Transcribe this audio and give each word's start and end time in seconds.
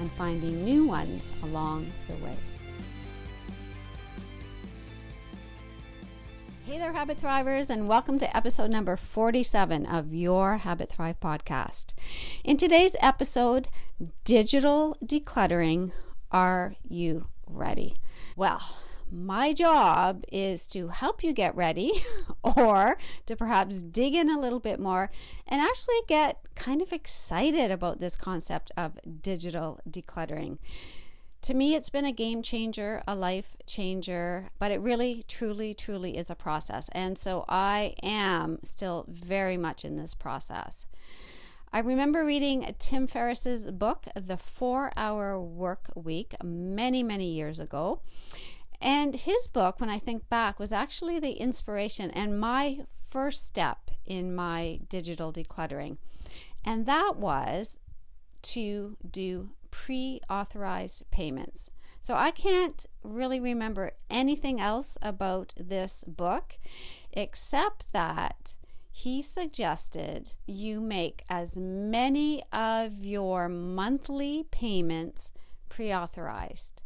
and 0.00 0.10
finding 0.12 0.64
new 0.64 0.86
ones 0.86 1.32
along 1.42 1.86
the 2.08 2.14
way. 2.24 2.36
Hey 6.64 6.78
there, 6.78 6.92
Habit 6.92 7.18
Thrivers, 7.18 7.68
and 7.68 7.86
welcome 7.88 8.18
to 8.18 8.36
episode 8.36 8.70
number 8.70 8.96
47 8.96 9.86
of 9.86 10.14
your 10.14 10.58
Habit 10.58 10.88
Thrive 10.88 11.20
podcast. 11.20 11.92
In 12.44 12.56
today's 12.56 12.96
episode, 13.00 13.68
digital 14.24 14.96
decluttering. 15.04 15.92
Are 16.30 16.76
you 16.88 17.26
ready? 17.46 17.96
Well, 18.36 18.62
my 19.10 19.52
job 19.52 20.24
is 20.30 20.66
to 20.68 20.88
help 20.88 21.22
you 21.22 21.32
get 21.32 21.54
ready 21.56 21.92
or 22.56 22.96
to 23.26 23.36
perhaps 23.36 23.82
dig 23.82 24.14
in 24.14 24.30
a 24.30 24.38
little 24.38 24.60
bit 24.60 24.78
more 24.78 25.10
and 25.46 25.60
actually 25.60 26.00
get 26.06 26.38
kind 26.54 26.82
of 26.82 26.92
excited 26.92 27.70
about 27.70 28.00
this 28.00 28.16
concept 28.16 28.70
of 28.76 28.98
digital 29.22 29.80
decluttering. 29.88 30.58
To 31.42 31.54
me, 31.54 31.74
it's 31.74 31.88
been 31.88 32.04
a 32.04 32.12
game 32.12 32.42
changer, 32.42 33.02
a 33.08 33.14
life 33.14 33.56
changer, 33.66 34.50
but 34.58 34.70
it 34.70 34.80
really, 34.80 35.24
truly, 35.26 35.72
truly 35.72 36.18
is 36.18 36.28
a 36.28 36.34
process. 36.34 36.90
And 36.92 37.16
so 37.16 37.46
I 37.48 37.94
am 38.02 38.58
still 38.62 39.06
very 39.08 39.56
much 39.56 39.84
in 39.84 39.96
this 39.96 40.14
process. 40.14 40.86
I 41.72 41.78
remember 41.78 42.24
reading 42.24 42.74
Tim 42.80 43.06
Ferriss's 43.06 43.70
book, 43.70 44.04
The 44.16 44.36
Four 44.36 44.92
Hour 44.96 45.40
Work 45.40 45.92
Week, 45.94 46.34
many, 46.42 47.04
many 47.04 47.32
years 47.32 47.60
ago. 47.60 48.00
And 48.80 49.14
his 49.14 49.46
book, 49.46 49.78
when 49.78 49.90
I 49.90 49.98
think 49.98 50.28
back, 50.28 50.58
was 50.58 50.72
actually 50.72 51.20
the 51.20 51.32
inspiration 51.32 52.10
and 52.10 52.40
my 52.40 52.80
first 52.88 53.46
step 53.46 53.90
in 54.06 54.34
my 54.34 54.80
digital 54.88 55.32
decluttering. 55.32 55.98
And 56.64 56.86
that 56.86 57.16
was 57.16 57.78
to 58.42 58.96
do 59.08 59.50
pre 59.70 60.20
authorized 60.30 61.10
payments. 61.10 61.70
So 62.02 62.14
I 62.14 62.30
can't 62.30 62.86
really 63.02 63.40
remember 63.40 63.92
anything 64.08 64.60
else 64.60 64.96
about 65.02 65.52
this 65.56 66.02
book 66.06 66.58
except 67.12 67.92
that 67.92 68.56
he 68.90 69.22
suggested 69.22 70.32
you 70.46 70.80
make 70.80 71.22
as 71.28 71.56
many 71.56 72.42
of 72.52 73.04
your 73.04 73.48
monthly 73.48 74.44
payments 74.50 75.32
pre 75.68 75.94
authorized. 75.94 76.80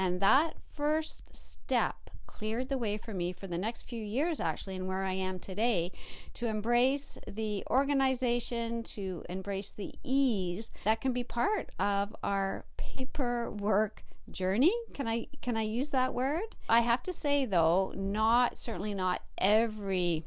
And 0.00 0.18
that 0.20 0.54
first 0.66 1.36
step 1.36 2.08
cleared 2.24 2.70
the 2.70 2.78
way 2.78 2.96
for 2.96 3.12
me 3.12 3.34
for 3.34 3.46
the 3.46 3.58
next 3.58 3.82
few 3.82 4.02
years, 4.02 4.40
actually, 4.40 4.76
and 4.76 4.88
where 4.88 5.04
I 5.04 5.12
am 5.12 5.38
today, 5.38 5.92
to 6.32 6.46
embrace 6.46 7.18
the 7.28 7.64
organization, 7.68 8.82
to 8.84 9.22
embrace 9.28 9.72
the 9.72 9.92
ease 10.02 10.70
that 10.84 11.02
can 11.02 11.12
be 11.12 11.22
part 11.22 11.68
of 11.78 12.16
our 12.22 12.64
paperwork 12.78 14.04
journey. 14.30 14.72
Can 14.94 15.06
i 15.06 15.26
can 15.42 15.58
i 15.58 15.62
use 15.62 15.90
that 15.90 16.14
word? 16.14 16.56
I 16.66 16.80
have 16.80 17.02
to 17.02 17.12
say 17.12 17.44
though 17.44 17.92
not 17.94 18.56
certainly 18.56 18.94
not 18.94 19.20
every 19.36 20.24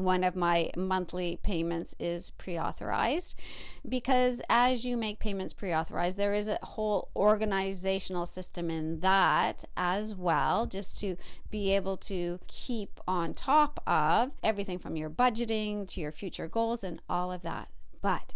one 0.00 0.24
of 0.24 0.34
my 0.34 0.70
monthly 0.76 1.38
payments 1.42 1.94
is 1.98 2.30
pre 2.30 2.58
authorized 2.58 3.38
because 3.88 4.42
as 4.48 4.84
you 4.84 4.96
make 4.96 5.18
payments 5.18 5.52
pre 5.52 5.74
authorized, 5.74 6.16
there 6.16 6.34
is 6.34 6.48
a 6.48 6.58
whole 6.62 7.10
organizational 7.14 8.26
system 8.26 8.70
in 8.70 9.00
that 9.00 9.64
as 9.76 10.14
well, 10.14 10.66
just 10.66 10.98
to 10.98 11.16
be 11.50 11.74
able 11.74 11.96
to 11.96 12.38
keep 12.46 13.00
on 13.06 13.34
top 13.34 13.82
of 13.86 14.30
everything 14.42 14.78
from 14.78 14.96
your 14.96 15.10
budgeting 15.10 15.86
to 15.88 16.00
your 16.00 16.12
future 16.12 16.48
goals 16.48 16.84
and 16.84 17.00
all 17.08 17.32
of 17.32 17.42
that. 17.42 17.68
But 18.02 18.34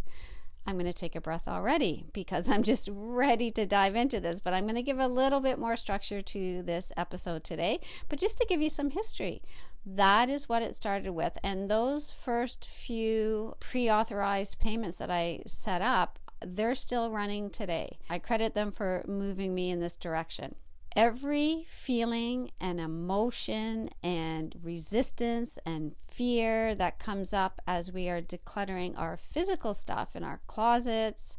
I'm 0.66 0.76
going 0.76 0.86
to 0.86 0.92
take 0.92 1.14
a 1.14 1.20
breath 1.20 1.46
already 1.46 2.06
because 2.12 2.48
I'm 2.48 2.62
just 2.62 2.88
ready 2.92 3.50
to 3.50 3.66
dive 3.66 3.94
into 3.94 4.20
this. 4.20 4.40
But 4.40 4.54
I'm 4.54 4.64
going 4.64 4.74
to 4.76 4.82
give 4.82 4.98
a 4.98 5.08
little 5.08 5.40
bit 5.40 5.58
more 5.58 5.76
structure 5.76 6.22
to 6.22 6.62
this 6.62 6.92
episode 6.96 7.44
today. 7.44 7.80
But 8.08 8.18
just 8.18 8.38
to 8.38 8.46
give 8.48 8.62
you 8.62 8.70
some 8.70 8.90
history, 8.90 9.42
that 9.84 10.30
is 10.30 10.48
what 10.48 10.62
it 10.62 10.74
started 10.74 11.10
with. 11.10 11.36
And 11.42 11.68
those 11.68 12.10
first 12.10 12.64
few 12.64 13.54
pre 13.60 13.90
authorized 13.90 14.58
payments 14.58 14.98
that 14.98 15.10
I 15.10 15.40
set 15.46 15.82
up, 15.82 16.18
they're 16.44 16.74
still 16.74 17.10
running 17.10 17.50
today. 17.50 17.98
I 18.08 18.18
credit 18.18 18.54
them 18.54 18.72
for 18.72 19.04
moving 19.06 19.54
me 19.54 19.70
in 19.70 19.80
this 19.80 19.96
direction 19.96 20.54
every 20.96 21.64
feeling 21.68 22.50
and 22.60 22.80
emotion 22.80 23.90
and 24.02 24.54
resistance 24.62 25.58
and 25.66 25.94
fear 26.08 26.74
that 26.74 26.98
comes 26.98 27.32
up 27.32 27.60
as 27.66 27.92
we 27.92 28.08
are 28.08 28.22
decluttering 28.22 28.98
our 28.98 29.16
physical 29.16 29.74
stuff 29.74 30.14
in 30.14 30.22
our 30.22 30.40
closets, 30.46 31.36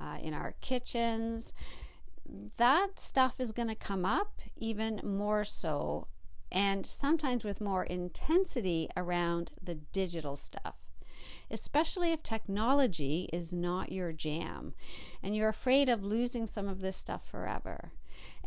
uh, 0.00 0.18
in 0.20 0.34
our 0.34 0.54
kitchens, 0.60 1.52
that 2.56 2.98
stuff 2.98 3.38
is 3.38 3.52
going 3.52 3.68
to 3.68 3.74
come 3.74 4.04
up 4.04 4.40
even 4.56 5.00
more 5.04 5.44
so 5.44 6.08
and 6.50 6.86
sometimes 6.86 7.44
with 7.44 7.60
more 7.60 7.84
intensity 7.84 8.88
around 8.96 9.52
the 9.62 9.74
digital 9.74 10.36
stuff 10.36 10.74
especially 11.50 12.12
if 12.12 12.22
technology 12.22 13.28
is 13.32 13.52
not 13.52 13.92
your 13.92 14.12
jam 14.12 14.74
and 15.22 15.36
you're 15.36 15.48
afraid 15.48 15.88
of 15.88 16.04
losing 16.04 16.46
some 16.46 16.68
of 16.68 16.80
this 16.80 16.96
stuff 16.96 17.26
forever. 17.26 17.92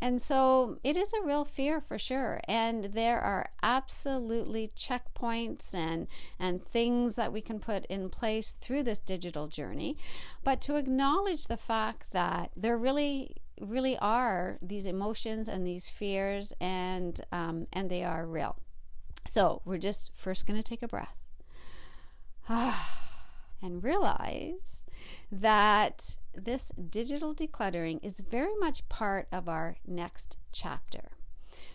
And 0.02 0.22
so 0.22 0.80
it 0.84 0.96
is 0.96 1.14
a 1.14 1.26
real 1.26 1.46
fear 1.46 1.82
for 1.82 1.98
sure. 1.98 2.40
And 2.48 2.86
there 2.86 3.20
are 3.20 3.50
absolutely 3.62 4.70
checkpoints 4.70 5.74
and, 5.74 6.08
and 6.40 6.64
things 6.64 7.16
that 7.16 7.34
we 7.34 7.42
can 7.42 7.60
put 7.60 7.86
in 7.88 8.10
place 8.10 8.52
through 8.52 8.84
this 8.84 9.00
digital 9.00 9.48
journey. 9.48 9.98
But 10.44 10.62
to 10.62 10.76
acknowledge 10.76 11.46
the 11.46 11.58
fact 11.58 12.12
that 12.12 12.52
there 12.56 12.78
really 12.78 13.36
really 13.62 13.98
are 13.98 14.58
these 14.62 14.86
emotions 14.86 15.50
and 15.50 15.68
these 15.68 15.90
fears 15.90 16.54
and 16.62 17.20
um, 17.34 17.68
and 17.74 17.90
they 17.90 18.04
are 18.06 18.26
real 18.26 18.56
so 19.26 19.62
we're 19.66 19.78
just 19.78 20.12
first 20.16 20.48
going 20.48 20.58
to 20.58 20.64
take 20.64 20.82
a 20.82 20.88
breath 20.88 21.18
and 23.62 23.84
realize 23.84 24.84
that 25.32 26.18
this 26.34 26.72
digital 26.90 27.34
decluttering 27.34 28.00
is 28.04 28.20
very 28.20 28.56
much 28.60 28.88
part 28.90 29.28
of 29.32 29.50
our 29.50 29.78
next 29.86 30.38
chapter. 30.52 31.12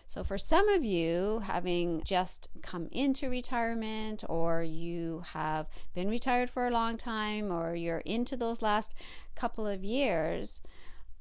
So, 0.07 0.23
for 0.23 0.37
some 0.37 0.69
of 0.69 0.83
you, 0.83 1.41
having 1.45 2.03
just 2.03 2.49
come 2.61 2.87
into 2.91 3.29
retirement, 3.29 4.23
or 4.29 4.61
you 4.63 5.23
have 5.33 5.67
been 5.93 6.09
retired 6.09 6.49
for 6.49 6.67
a 6.67 6.71
long 6.71 6.97
time, 6.97 7.51
or 7.51 7.75
you're 7.75 7.99
into 7.99 8.37
those 8.37 8.61
last 8.61 8.93
couple 9.33 9.65
of 9.65 9.83
years, 9.83 10.61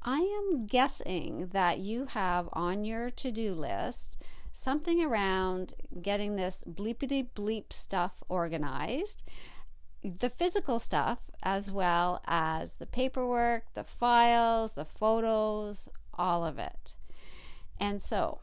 I 0.02 0.18
am 0.18 0.66
guessing 0.66 1.48
that 1.52 1.78
you 1.78 2.06
have 2.06 2.48
on 2.52 2.84
your 2.84 3.08
to 3.10 3.32
do 3.32 3.54
list 3.54 4.22
something 4.52 5.02
around 5.02 5.74
getting 6.00 6.36
this 6.36 6.62
bleepity 6.66 7.26
bleep 7.34 7.72
stuff 7.72 8.22
organized 8.28 9.24
the 10.04 10.28
physical 10.28 10.78
stuff 10.78 11.18
as 11.42 11.72
well 11.72 12.20
as 12.26 12.76
the 12.76 12.86
paperwork, 12.86 13.64
the 13.72 13.84
files, 13.84 14.74
the 14.74 14.84
photos, 14.84 15.88
all 16.12 16.44
of 16.44 16.58
it. 16.58 16.92
And 17.80 18.02
so, 18.02 18.40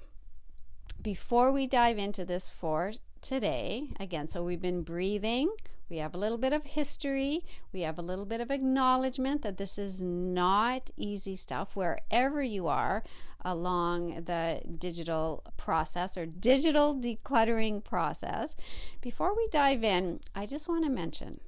before 1.01 1.51
we 1.51 1.67
dive 1.67 1.97
into 1.97 2.25
this 2.25 2.49
for 2.49 2.91
today, 3.21 3.89
again, 3.99 4.27
so 4.27 4.43
we've 4.43 4.61
been 4.61 4.81
breathing, 4.81 5.49
we 5.89 5.97
have 5.97 6.15
a 6.15 6.17
little 6.17 6.37
bit 6.37 6.53
of 6.53 6.63
history, 6.63 7.43
we 7.71 7.81
have 7.81 7.99
a 7.99 8.03
little 8.03 8.25
bit 8.25 8.41
of 8.41 8.49
acknowledgement 8.49 9.43
that 9.43 9.57
this 9.57 9.77
is 9.77 10.01
not 10.01 10.89
easy 10.97 11.35
stuff 11.35 11.75
wherever 11.75 12.41
you 12.41 12.67
are 12.67 13.03
along 13.43 14.23
the 14.25 14.61
digital 14.77 15.43
process 15.57 16.17
or 16.17 16.25
digital 16.25 16.95
decluttering 16.95 17.83
process. 17.83 18.55
Before 19.01 19.35
we 19.35 19.47
dive 19.49 19.83
in, 19.83 20.21
I 20.35 20.45
just 20.45 20.67
want 20.67 20.85
to 20.85 20.91
mention 20.91 21.39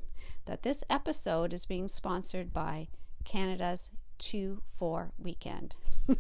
that 0.46 0.64
this 0.64 0.84
episode 0.90 1.54
is 1.54 1.66
being 1.66 1.88
sponsored 1.88 2.54
by 2.54 2.88
Canada's 3.24 3.92
2 4.20 4.62
4 4.64 5.12
weekend. 5.18 5.76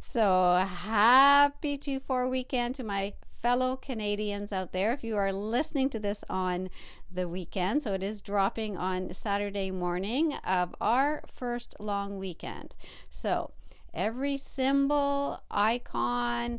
so 0.00 0.66
happy 0.68 1.76
2 1.76 1.98
4 2.00 2.28
weekend 2.28 2.74
to 2.74 2.84
my 2.84 3.14
fellow 3.44 3.76
Canadians 3.76 4.52
out 4.52 4.72
there. 4.72 4.92
If 4.92 5.04
you 5.04 5.16
are 5.16 5.32
listening 5.32 5.90
to 5.90 5.98
this 5.98 6.24
on 6.30 6.70
the 7.12 7.28
weekend, 7.28 7.82
so 7.82 7.92
it 7.92 8.02
is 8.02 8.22
dropping 8.22 8.78
on 8.78 9.12
Saturday 9.12 9.70
morning 9.70 10.32
of 10.46 10.74
our 10.80 11.22
first 11.26 11.76
long 11.78 12.18
weekend. 12.18 12.74
So 13.10 13.52
every 13.92 14.38
symbol, 14.38 15.42
icon, 15.50 16.58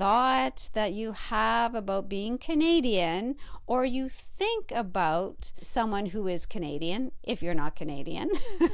thought 0.00 0.70
that 0.72 0.94
you 0.94 1.12
have 1.12 1.74
about 1.74 2.08
being 2.08 2.38
Canadian, 2.38 3.36
or 3.66 3.84
you 3.84 4.08
think 4.08 4.72
about 4.74 5.52
someone 5.60 6.06
who 6.06 6.26
is 6.26 6.46
Canadian, 6.46 7.12
if 7.22 7.42
you're 7.42 7.52
not 7.52 7.76
Canadian, 7.76 8.30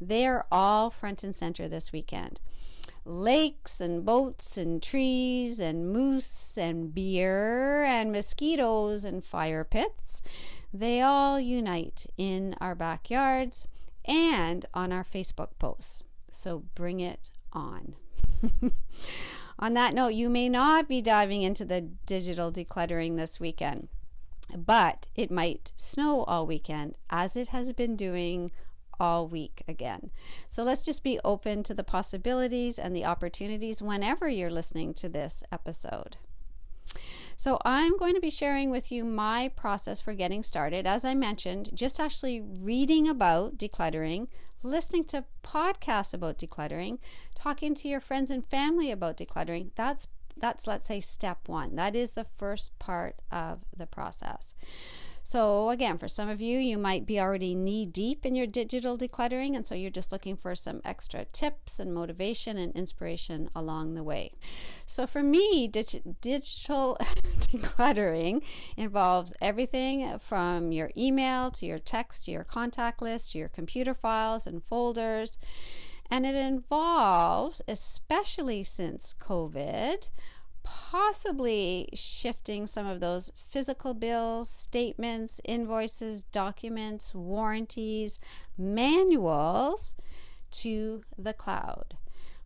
they're 0.00 0.44
all 0.52 0.88
front 0.88 1.24
and 1.24 1.34
center 1.34 1.66
this 1.66 1.90
weekend. 1.90 2.38
Lakes 3.04 3.80
and 3.80 4.04
boats 4.04 4.56
and 4.56 4.80
trees 4.80 5.58
and 5.58 5.92
moose 5.92 6.56
and 6.56 6.94
beer 6.94 7.82
and 7.82 8.12
mosquitoes 8.12 9.04
and 9.04 9.24
fire 9.24 9.64
pits, 9.64 10.22
they 10.72 11.02
all 11.02 11.40
unite 11.40 12.06
in 12.16 12.54
our 12.60 12.76
backyards 12.76 13.66
and 14.04 14.64
on 14.72 14.92
our 14.92 15.02
Facebook 15.02 15.58
posts. 15.58 16.04
So 16.30 16.62
bring 16.76 17.00
it 17.00 17.30
on. 17.52 17.96
On 19.58 19.74
that 19.74 19.94
note, 19.94 20.14
you 20.14 20.28
may 20.28 20.48
not 20.48 20.88
be 20.88 21.02
diving 21.02 21.42
into 21.42 21.64
the 21.64 21.80
digital 21.80 22.52
decluttering 22.52 23.16
this 23.16 23.40
weekend, 23.40 23.88
but 24.56 25.08
it 25.14 25.30
might 25.30 25.72
snow 25.76 26.22
all 26.24 26.46
weekend 26.46 26.96
as 27.10 27.36
it 27.36 27.48
has 27.48 27.72
been 27.72 27.96
doing 27.96 28.50
all 29.00 29.26
week 29.26 29.62
again. 29.66 30.10
So 30.48 30.62
let's 30.62 30.84
just 30.84 31.02
be 31.02 31.20
open 31.24 31.62
to 31.64 31.74
the 31.74 31.84
possibilities 31.84 32.78
and 32.78 32.94
the 32.94 33.04
opportunities 33.04 33.82
whenever 33.82 34.28
you're 34.28 34.50
listening 34.50 34.94
to 34.94 35.08
this 35.08 35.42
episode. 35.52 36.16
So, 37.36 37.58
I'm 37.66 37.98
going 37.98 38.14
to 38.14 38.20
be 38.20 38.30
sharing 38.30 38.70
with 38.70 38.90
you 38.90 39.04
my 39.04 39.50
process 39.54 40.00
for 40.00 40.14
getting 40.14 40.42
started. 40.42 40.86
As 40.86 41.04
I 41.04 41.14
mentioned, 41.14 41.68
just 41.74 42.00
actually 42.00 42.40
reading 42.40 43.06
about 43.08 43.58
decluttering, 43.58 44.28
listening 44.62 45.04
to 45.04 45.24
podcasts 45.42 46.14
about 46.14 46.38
decluttering, 46.38 46.98
talking 47.34 47.74
to 47.74 47.88
your 47.88 48.00
friends 48.00 48.30
and 48.30 48.44
family 48.44 48.90
about 48.90 49.16
decluttering. 49.16 49.70
That's 49.74 50.08
that's 50.36 50.66
let's 50.66 50.86
say 50.86 51.00
step 51.00 51.48
1. 51.48 51.74
That 51.74 51.96
is 51.96 52.14
the 52.14 52.26
first 52.36 52.78
part 52.78 53.20
of 53.30 53.60
the 53.76 53.86
process. 53.86 54.54
So, 55.30 55.68
again, 55.68 55.98
for 55.98 56.08
some 56.08 56.30
of 56.30 56.40
you, 56.40 56.58
you 56.58 56.78
might 56.78 57.04
be 57.04 57.20
already 57.20 57.54
knee 57.54 57.84
deep 57.84 58.24
in 58.24 58.34
your 58.34 58.46
digital 58.46 58.96
decluttering, 58.96 59.54
and 59.54 59.66
so 59.66 59.74
you're 59.74 59.90
just 59.90 60.10
looking 60.10 60.36
for 60.36 60.54
some 60.54 60.80
extra 60.86 61.26
tips 61.26 61.78
and 61.78 61.92
motivation 61.92 62.56
and 62.56 62.74
inspiration 62.74 63.50
along 63.54 63.92
the 63.92 64.02
way. 64.02 64.32
So, 64.86 65.06
for 65.06 65.22
me, 65.22 65.68
dig- 65.68 66.18
digital 66.22 66.96
decluttering 67.42 68.42
involves 68.78 69.34
everything 69.42 70.18
from 70.18 70.72
your 70.72 70.92
email 70.96 71.50
to 71.50 71.66
your 71.66 71.78
text 71.78 72.24
to 72.24 72.30
your 72.30 72.44
contact 72.44 73.02
list 73.02 73.32
to 73.32 73.38
your 73.38 73.50
computer 73.50 73.92
files 73.92 74.46
and 74.46 74.64
folders. 74.64 75.36
And 76.10 76.24
it 76.24 76.36
involves, 76.36 77.60
especially 77.68 78.62
since 78.62 79.14
COVID, 79.20 80.08
possibly 80.68 81.88
shifting 81.94 82.66
some 82.66 82.86
of 82.86 83.00
those 83.00 83.32
physical 83.34 83.94
bills, 83.94 84.50
statements, 84.50 85.40
invoices, 85.44 86.24
documents, 86.24 87.14
warranties, 87.14 88.18
manuals 88.58 89.94
to 90.50 91.02
the 91.16 91.32
cloud, 91.32 91.96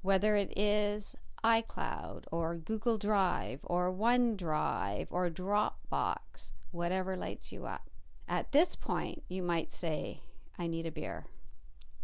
whether 0.02 0.36
it 0.36 0.56
is 0.56 1.16
iCloud 1.42 2.24
or 2.30 2.54
Google 2.54 2.96
Drive 2.96 3.58
or 3.64 3.92
OneDrive 3.92 5.08
or 5.10 5.28
Dropbox, 5.28 6.52
whatever 6.70 7.16
lights 7.16 7.50
you 7.50 7.66
up. 7.66 7.90
At 8.28 8.52
this 8.52 8.76
point, 8.76 9.25
you 9.28 9.42
might 9.42 9.72
say, 9.72 10.20
I 10.56 10.68
need 10.68 10.86
a 10.86 10.92
beer 10.92 11.26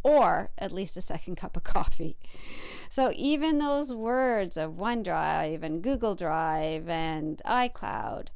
or 0.03 0.50
at 0.59 0.73
least 0.73 0.97
a 0.97 1.00
second 1.00 1.37
cup 1.43 1.56
of 1.56 1.64
coffee. 1.64 2.17
So 2.88 3.12
even 3.14 3.58
those 3.58 3.93
words 3.93 4.56
of 4.56 4.73
OneDrive 4.73 5.62
and 5.62 5.82
Google 5.82 6.14
Drive 6.14 6.88
and 6.88 7.40
iCloud, 7.44 8.29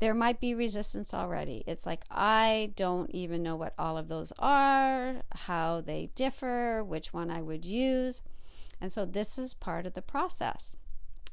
there 0.00 0.14
might 0.14 0.40
be 0.40 0.54
resistance 0.54 1.14
already. 1.14 1.62
It's 1.66 1.86
like, 1.86 2.04
I 2.10 2.72
don't 2.74 3.10
even 3.12 3.42
know 3.42 3.54
what 3.54 3.74
all 3.78 3.96
of 3.96 4.08
those 4.08 4.32
are, 4.38 5.22
how 5.46 5.80
they 5.80 6.10
differ, 6.14 6.82
which 6.82 7.12
one 7.12 7.30
I 7.30 7.40
would 7.40 7.64
use. 7.64 8.22
And 8.80 8.92
so 8.92 9.04
this 9.04 9.38
is 9.38 9.54
part 9.54 9.86
of 9.86 9.94
the 9.94 10.02
process 10.02 10.76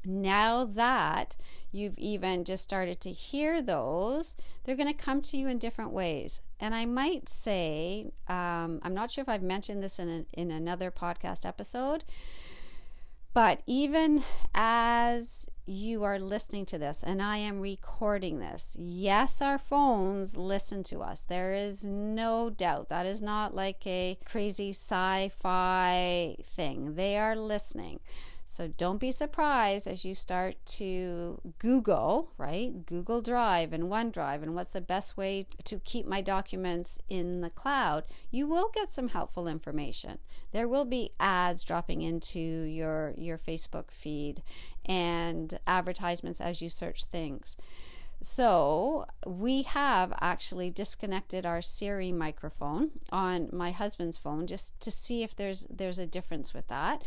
now 0.06 0.66
that 0.66 1.36
you've 1.72 1.98
even 1.98 2.44
just 2.44 2.64
started 2.64 3.00
to 3.02 3.12
hear 3.12 3.62
those, 3.62 4.36
they're 4.64 4.76
going 4.76 4.88
to 4.88 4.94
come 4.94 5.22
to 5.22 5.38
you 5.38 5.48
in 5.48 5.58
different 5.58 5.92
ways. 5.92 6.42
And 6.60 6.74
I 6.74 6.86
might 6.86 7.30
say, 7.30 8.12
um, 8.28 8.80
I'm 8.82 8.94
not 8.94 9.12
sure 9.12 9.22
if 9.22 9.30
I've 9.30 9.44
mentioned 9.44 9.84
this 9.84 10.00
in, 10.00 10.26
in 10.34 10.52
another 10.52 10.92
podcast 10.92 11.46
episode, 11.46 12.04
but 13.34 13.62
even 13.66 14.24
as 14.54 15.50
you 15.66 16.04
are 16.04 16.20
listening 16.20 16.66
to 16.66 16.80
this 16.80 17.04
and 17.04 17.22
I 17.22 17.38
am 17.38 17.60
recording 17.62 18.40
this, 18.40 18.76
yes, 18.80 19.42
our 19.42 19.58
phones 19.58 20.36
listen 20.36 20.82
to 20.84 21.00
us. 21.00 21.26
There 21.26 21.54
is 21.54 21.86
no 21.86 22.50
doubt. 22.50 22.90
That 22.90 23.06
is 23.06 23.22
not 23.22 23.54
like 23.54 23.86
a 23.86 24.18
crazy 24.26 24.70
sci 24.70 25.30
fi 25.30 26.38
thing. 26.44 26.96
They 26.96 27.18
are 27.18 27.36
listening. 27.36 28.00
So 28.52 28.68
don't 28.68 28.98
be 28.98 29.12
surprised 29.12 29.88
as 29.88 30.04
you 30.04 30.16
start 30.16 30.56
to 30.80 31.40
Google, 31.60 32.32
right? 32.36 32.84
Google 32.84 33.22
Drive 33.22 33.72
and 33.74 33.84
OneDrive 33.84 34.42
and 34.42 34.56
what's 34.56 34.74
the 34.74 34.82
best 34.82 35.16
way 35.16 35.46
to 35.66 35.78
keep 35.78 36.08
my 36.08 36.22
documents 36.22 36.98
in 37.10 37.42
the 37.42 37.52
cloud. 37.52 38.06
You 38.32 38.48
will 38.48 38.72
get 38.74 38.90
some 38.90 39.10
helpful 39.10 39.48
information. 39.48 40.18
There 40.52 40.68
will 40.68 40.84
be 40.84 41.12
ads 41.20 41.64
dropping 41.64 42.02
into 42.02 42.40
your 42.40 43.14
your 43.16 43.38
Facebook 43.38 43.92
feed 43.92 44.42
and 44.84 45.60
advertisements 45.68 46.42
as 46.42 46.60
you 46.60 46.70
search 46.72 47.04
things. 47.04 47.56
So 48.22 49.06
we 49.26 49.62
have 49.62 50.12
actually 50.20 50.72
disconnected 50.72 51.46
our 51.46 51.62
Siri 51.62 52.12
microphone 52.12 52.92
on 53.12 53.50
my 53.54 53.72
husband's 53.72 54.18
phone 54.18 54.46
just 54.46 54.78
to 54.82 54.92
see 54.92 55.24
if 55.24 55.36
there's 55.36 55.68
there's 55.70 56.00
a 56.00 56.08
difference 56.08 56.54
with 56.54 56.68
that. 56.68 57.04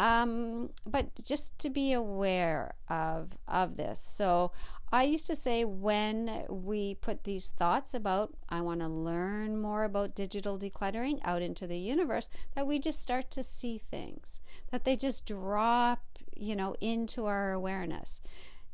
Um, 0.00 0.70
but 0.86 1.10
just 1.22 1.58
to 1.58 1.68
be 1.68 1.92
aware 1.92 2.72
of 2.88 3.36
of 3.46 3.76
this. 3.76 4.00
So 4.00 4.50
I 4.90 5.02
used 5.02 5.26
to 5.26 5.36
say 5.36 5.62
when 5.66 6.46
we 6.48 6.94
put 6.94 7.24
these 7.24 7.50
thoughts 7.50 7.92
about 7.92 8.32
I 8.48 8.62
want 8.62 8.80
to 8.80 8.88
learn 8.88 9.60
more 9.60 9.84
about 9.84 10.14
digital 10.14 10.58
decluttering 10.58 11.20
out 11.22 11.42
into 11.42 11.66
the 11.66 11.78
universe, 11.78 12.30
that 12.54 12.66
we 12.66 12.78
just 12.78 13.02
start 13.02 13.30
to 13.32 13.44
see 13.44 13.76
things, 13.76 14.40
that 14.70 14.84
they 14.84 14.96
just 14.96 15.26
drop, 15.26 16.00
you 16.34 16.56
know, 16.56 16.74
into 16.80 17.26
our 17.26 17.52
awareness. 17.52 18.22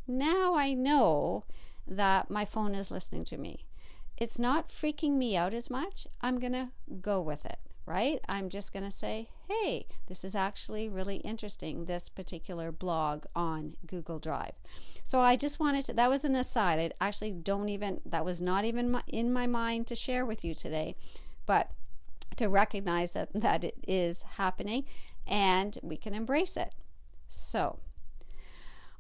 Now 0.07 0.55
I 0.55 0.75
know 0.75 1.43
that 1.89 2.31
my 2.31 2.45
phone 2.45 2.77
is 2.77 2.93
listening 2.93 3.25
to 3.25 3.37
me. 3.37 3.67
It's 4.17 4.39
not 4.39 4.69
freaking 4.69 5.15
me 5.15 5.37
out 5.37 5.55
as 5.55 5.71
much. 5.71 6.07
I'm 6.21 6.39
going 6.39 6.53
to 6.53 6.69
go 7.01 7.21
with 7.21 7.45
it 7.45 7.59
right? 7.87 8.21
I'm 8.29 8.49
just 8.49 8.73
going 8.73 8.85
to 8.85 8.91
say, 8.91 9.29
hey, 9.49 9.87
this 10.09 10.25
is 10.25 10.35
actually 10.35 10.89
really 10.89 11.17
interesting, 11.19 11.85
this 11.85 12.09
particular 12.09 12.73
blog 12.73 13.25
on 13.35 13.77
Google 13.87 14.19
Drive. 14.19 14.53
So 15.05 15.21
I 15.21 15.37
just 15.37 15.61
wanted 15.61 15.85
to, 15.87 15.93
that 15.95 16.11
was 16.11 16.25
an 16.25 16.35
aside. 16.35 16.95
I 17.01 17.07
actually 17.07 17.31
don't 17.31 17.69
even, 17.69 18.01
that 18.05 18.25
was 18.25 18.43
not 18.43 18.65
even 18.65 19.01
in 19.07 19.33
my 19.33 19.47
mind 19.47 19.87
to 19.87 19.95
share 19.95 20.27
with 20.27 20.45
you 20.45 20.55
today, 20.55 20.97
but 21.47 21.71
to 22.37 22.49
recognize 22.49 23.13
that, 23.13 23.29
that 23.35 23.65
it 23.65 23.77
is 23.87 24.23
happening 24.37 24.85
and 25.27 25.79
we 25.83 25.97
can 25.97 26.13
embrace 26.13 26.57
it. 26.57 26.75
So, 27.29 27.79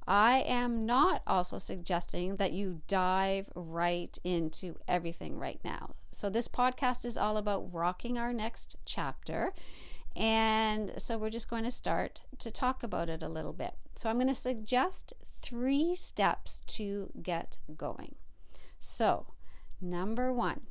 I 0.09 0.45
am 0.47 0.87
not 0.87 1.23
also 1.26 1.59
suggesting 1.59 2.37
that 2.37 2.52
you 2.52 2.81
dive 2.87 3.49
right 3.57 4.16
into 4.23 4.76
everything 4.87 5.37
right 5.37 5.59
now. 5.64 5.97
So, 6.16 6.30
this 6.30 6.49
podcast 6.49 7.04
is 7.04 7.18
all 7.18 7.37
about 7.37 7.75
rocking 7.75 8.16
our 8.16 8.32
next 8.32 8.76
chapter. 8.87 9.52
And 10.16 10.94
so, 10.96 11.18
we're 11.18 11.28
just 11.28 11.50
going 11.50 11.64
to 11.64 11.70
start 11.70 12.23
to 12.38 12.50
talk 12.50 12.82
about 12.82 13.11
it 13.11 13.23
a 13.23 13.28
little 13.28 13.52
bit. 13.52 13.75
So, 13.96 14.08
I'm 14.08 14.16
going 14.16 14.26
to 14.28 14.35
suggest 14.35 15.12
three 15.23 15.94
steps 15.94 16.62
to 16.68 17.11
get 17.23 17.58
going. 17.76 18.14
So, 18.80 19.26
number 19.78 20.32
one, 20.32 20.62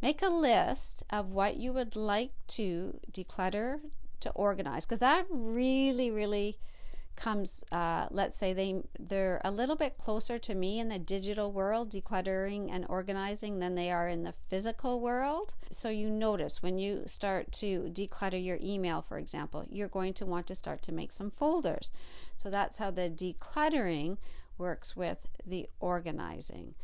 make 0.00 0.22
a 0.22 0.28
list 0.28 1.02
of 1.10 1.32
what 1.32 1.56
you 1.56 1.72
would 1.72 1.96
like 1.96 2.30
to 2.58 3.00
declutter, 3.10 3.80
to 4.20 4.30
organize, 4.30 4.86
because 4.86 5.00
that 5.00 5.26
really, 5.28 6.12
really 6.12 6.60
comes 7.18 7.64
uh, 7.72 8.06
let's 8.10 8.36
say 8.36 8.52
they 8.52 8.80
they're 8.98 9.40
a 9.44 9.50
little 9.50 9.74
bit 9.74 9.98
closer 9.98 10.38
to 10.38 10.54
me 10.54 10.78
in 10.78 10.88
the 10.88 10.98
digital 10.98 11.50
world 11.50 11.90
decluttering 11.90 12.68
and 12.70 12.86
organizing 12.88 13.58
than 13.58 13.74
they 13.74 13.90
are 13.90 14.08
in 14.08 14.22
the 14.22 14.34
physical 14.48 15.00
world. 15.00 15.54
So 15.70 15.88
you 15.88 16.10
notice 16.10 16.62
when 16.62 16.78
you 16.78 17.02
start 17.06 17.50
to 17.52 17.90
declutter 17.92 18.42
your 18.42 18.58
email 18.62 19.02
for 19.02 19.18
example 19.18 19.66
you're 19.68 19.88
going 19.88 20.14
to 20.14 20.26
want 20.26 20.46
to 20.46 20.54
start 20.54 20.80
to 20.82 20.92
make 20.92 21.10
some 21.10 21.30
folders. 21.30 21.90
So 22.36 22.50
that's 22.50 22.78
how 22.78 22.92
the 22.92 23.10
decluttering 23.10 24.18
works 24.56 24.96
with 24.96 25.26
the 25.44 25.68
organizing. 25.80 26.74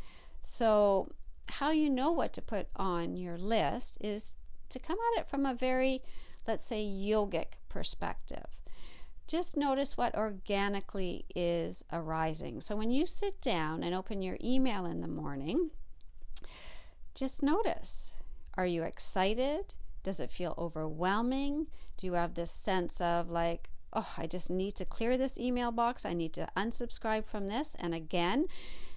So 0.41 1.13
how 1.49 1.71
you 1.71 1.89
know 1.89 2.11
what 2.11 2.33
to 2.33 2.43
put 2.43 2.67
on 2.75 3.17
your 3.17 3.39
list 3.39 3.99
is 4.01 4.35
to 4.71 4.81
come 4.81 4.99
at 5.13 5.21
it 5.21 5.29
from 5.29 5.47
a 5.47 5.55
very 5.55 6.03
let's 6.47 6.67
say 6.67 6.85
yogic 6.85 7.59
perspective 7.69 8.64
just 9.27 9.57
notice 9.57 9.97
what 9.97 10.15
organically 10.15 11.25
is 11.35 11.85
arising. 11.93 12.61
So 12.61 12.77
when 12.77 12.91
you 12.91 13.07
sit 13.07 13.41
down 13.41 13.83
and 13.83 13.95
open 13.95 14.23
your 14.23 14.37
email 14.43 14.87
in 14.87 15.01
the 15.01 15.09
morning, 15.09 15.71
just 17.15 17.43
notice 17.43 18.17
are 18.57 18.67
you 18.67 18.83
excited? 18.85 19.75
Does 20.03 20.21
it 20.21 20.31
feel 20.31 20.55
overwhelming? 20.57 21.67
Do 21.97 22.07
you 22.07 22.13
have 22.13 22.35
this 22.35 22.53
sense 22.53 23.01
of 23.01 23.31
like, 23.31 23.71
oh, 23.93 24.15
I 24.19 24.27
just 24.27 24.51
need 24.51 24.73
to 24.77 24.85
clear 24.85 25.17
this 25.17 25.39
email 25.39 25.73
box. 25.73 26.05
I 26.05 26.13
need 26.13 26.33
to 26.35 26.49
unsubscribe 26.57 27.27
from 27.27 27.49
this. 27.49 27.75
And 27.79 27.95
again, 27.95 28.47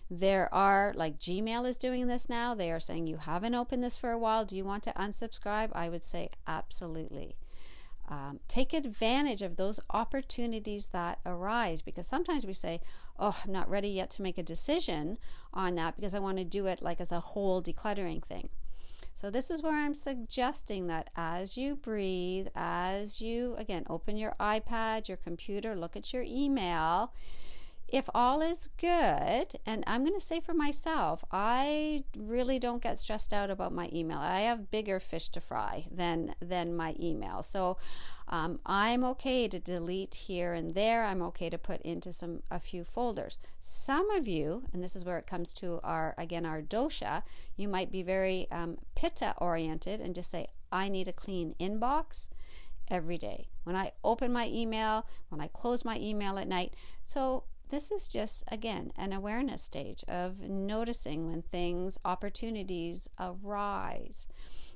there 0.10 0.54
are, 0.54 0.94
like 0.96 1.20
Gmail 1.20 1.68
is 1.68 1.78
doing 1.78 2.08
this 2.08 2.30
now, 2.30 2.54
they 2.54 2.72
are 2.72 2.80
saying 2.80 3.08
you 3.08 3.18
haven't 3.18 3.56
opened 3.56 3.84
this 3.84 3.98
for 3.98 4.12
a 4.12 4.18
while. 4.18 4.46
Do 4.46 4.56
you 4.56 4.64
want 4.64 4.84
to 4.84 4.94
unsubscribe? 4.94 5.70
I 5.74 5.90
would 5.90 6.04
say 6.04 6.30
absolutely. 6.46 7.36
Um, 8.10 8.40
take 8.48 8.74
advantage 8.74 9.42
of 9.42 9.58
those 9.58 9.80
opportunities 9.90 10.88
that 10.88 11.20
arise 11.26 11.82
because 11.82 12.08
sometimes 12.08 12.46
we 12.46 12.54
say, 12.54 12.80
Oh, 13.20 13.38
I'm 13.44 13.52
not 13.52 13.70
ready 13.70 13.90
yet 13.90 14.10
to 14.12 14.22
make 14.22 14.38
a 14.38 14.44
decision 14.44 15.18
on 15.54 15.76
that 15.76 15.96
because 15.96 16.16
I 16.16 16.20
want 16.20 16.38
to 16.38 16.46
do 16.46 16.68
it 16.68 16.82
like 16.82 17.02
as 17.02 17.12
a 17.12 17.20
whole 17.20 17.62
decluttering 17.62 18.24
thing. 18.24 18.50
So, 19.16 19.32
this 19.32 19.50
is 19.50 19.64
where 19.64 19.74
I'm 19.74 19.96
suggesting 19.96 20.86
that 20.88 21.10
as 21.16 21.58
you 21.58 21.76
breathe, 21.76 22.50
as 22.54 23.20
you 23.20 23.56
again 23.58 23.84
open 23.90 24.16
your 24.16 24.36
iPad, 24.40 25.08
your 25.08 25.18
computer, 25.18 25.76
look 25.76 25.96
at 25.96 26.14
your 26.14 26.22
email, 26.22 27.12
if 27.88 28.10
all 28.14 28.42
is 28.42 28.68
good, 28.78 29.54
and 29.66 29.84
I'm 29.88 30.04
going 30.04 30.20
to 30.20 30.26
say 30.26 30.42
for 30.42 30.54
myself, 30.54 31.24
I 31.32 32.04
really 32.18 32.60
don't 32.60 32.84
get 32.84 33.00
stressed 33.00 33.34
out 33.34 33.50
about 33.50 33.72
my 33.72 33.90
email. 33.94 34.18
I 34.18 34.42
have 34.42 34.70
bigger 34.70 35.00
fish 35.00 35.30
to 35.30 35.40
fry 35.40 35.88
than 35.90 36.36
than 36.42 36.76
my 36.76 36.96
email, 37.00 37.44
so 37.44 37.78
um, 38.28 38.60
I'm 38.66 39.06
okay 39.06 39.48
to 39.48 39.58
delete 39.58 40.16
here 40.16 40.54
and 40.54 40.72
there. 40.72 41.06
I'm 41.06 41.22
okay 41.24 41.50
to 41.50 41.58
put 41.58 41.82
into 41.84 42.12
some 42.12 42.44
a 42.52 42.60
few 42.60 42.84
folders. 42.84 43.40
Some 43.62 44.12
of 44.12 44.28
you, 44.28 44.64
and 44.74 44.84
this 44.84 44.98
is 44.98 45.06
where 45.06 45.18
it 45.18 45.28
comes 45.28 45.54
to 45.56 45.80
our 45.84 46.14
again 46.18 46.46
our 46.46 46.62
dosha, 46.62 47.24
you 47.56 47.70
might 47.70 47.90
be 47.90 48.04
very 48.04 48.52
um, 48.52 48.78
pitta 48.96 49.34
oriented 49.38 50.02
and 50.02 50.14
just 50.14 50.30
say, 50.30 50.48
I 50.74 50.90
need 50.90 51.08
a 51.08 51.14
clean 51.14 51.56
inbox 51.58 52.28
every 52.90 53.18
day. 53.18 53.48
When 53.64 53.76
I 53.76 53.92
open 54.04 54.32
my 54.34 54.48
email, 54.48 55.06
when 55.30 55.40
I 55.42 55.48
close 55.48 55.86
my 55.86 55.98
email 55.98 56.38
at 56.38 56.48
night, 56.48 56.74
so 57.06 57.44
this 57.70 57.92
is 57.92 58.08
just, 58.08 58.44
again, 58.50 58.92
an 58.96 59.14
awareness 59.14 59.62
stage 59.62 60.04
of 60.08 60.40
noticing 60.42 61.28
when 61.28 61.42
things, 61.42 61.98
opportunities 62.06 63.08
arise. 63.20 64.28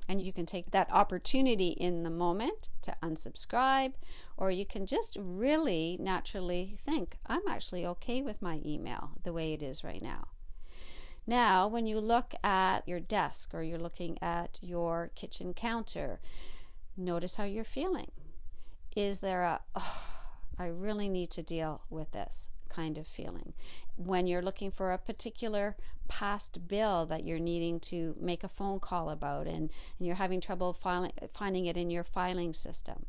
And 0.08 0.20
you 0.20 0.32
can 0.32 0.46
take 0.46 0.72
that 0.72 0.92
opportunity 0.92 1.68
in 1.68 2.02
the 2.02 2.10
moment 2.10 2.68
to 2.82 2.96
unsubscribe, 3.02 3.92
or 4.36 4.50
you 4.50 4.66
can 4.66 4.84
just 4.84 5.16
really 5.20 5.96
naturally 6.00 6.74
think, 6.76 7.18
I'm 7.26 7.46
actually 7.48 7.86
okay 7.86 8.20
with 8.20 8.42
my 8.42 8.60
email 8.66 9.12
the 9.22 9.32
way 9.32 9.52
it 9.52 9.62
is 9.62 9.84
right 9.84 10.02
now. 10.02 10.28
Now, 11.24 11.68
when 11.68 11.86
you 11.86 12.00
look 12.00 12.34
at 12.42 12.86
your 12.88 12.98
desk 12.98 13.54
or 13.54 13.62
you're 13.62 13.78
looking 13.78 14.18
at 14.20 14.58
your 14.60 15.12
kitchen 15.14 15.54
counter, 15.54 16.20
notice 16.96 17.36
how 17.36 17.44
you're 17.44 17.62
feeling. 17.62 18.10
Is 18.96 19.20
there 19.20 19.42
a, 19.42 19.60
oh, 19.76 20.08
I 20.58 20.66
really 20.66 21.08
need 21.08 21.30
to 21.30 21.42
deal 21.42 21.82
with 21.88 22.10
this? 22.10 22.50
Kind 22.72 22.98
of 22.98 23.06
feeling. 23.06 23.52
When 23.96 24.26
you're 24.26 24.42
looking 24.42 24.70
for 24.70 24.92
a 24.92 24.98
particular 24.98 25.76
past 26.08 26.66
bill 26.68 27.06
that 27.06 27.24
you're 27.24 27.38
needing 27.38 27.80
to 27.80 28.14
make 28.20 28.44
a 28.44 28.48
phone 28.48 28.80
call 28.80 29.10
about 29.10 29.46
and, 29.46 29.70
and 29.98 30.06
you're 30.06 30.16
having 30.16 30.40
trouble 30.40 30.72
filing, 30.72 31.12
finding 31.32 31.66
it 31.66 31.76
in 31.76 31.90
your 31.90 32.04
filing 32.04 32.52
system. 32.52 33.06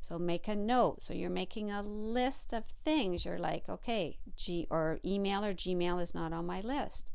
So 0.00 0.18
make 0.18 0.48
a 0.48 0.56
note. 0.56 1.00
So 1.00 1.14
you're 1.14 1.30
making 1.30 1.70
a 1.70 1.80
list 1.80 2.52
of 2.52 2.64
things. 2.84 3.24
You're 3.24 3.38
like, 3.38 3.68
okay, 3.68 4.18
G 4.36 4.66
or 4.68 4.98
email 5.04 5.44
or 5.44 5.52
Gmail 5.52 6.02
is 6.02 6.14
not 6.14 6.32
on 6.32 6.44
my 6.44 6.60
list. 6.60 7.10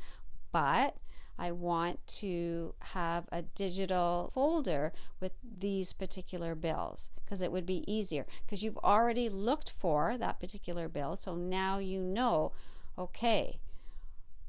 But 0.53 0.95
I 1.37 1.51
want 1.51 2.05
to 2.19 2.73
have 2.79 3.25
a 3.31 3.41
digital 3.41 4.29
folder 4.33 4.93
with 5.19 5.33
these 5.43 5.93
particular 5.93 6.55
bills 6.55 7.09
because 7.23 7.41
it 7.41 7.51
would 7.51 7.65
be 7.65 7.83
easier 7.91 8.25
because 8.45 8.63
you've 8.63 8.77
already 8.79 9.29
looked 9.29 9.69
for 9.69 10.17
that 10.17 10.39
particular 10.39 10.87
bill. 10.87 11.15
So 11.15 11.35
now 11.35 11.77
you 11.77 12.01
know, 12.01 12.53
okay, 12.97 13.59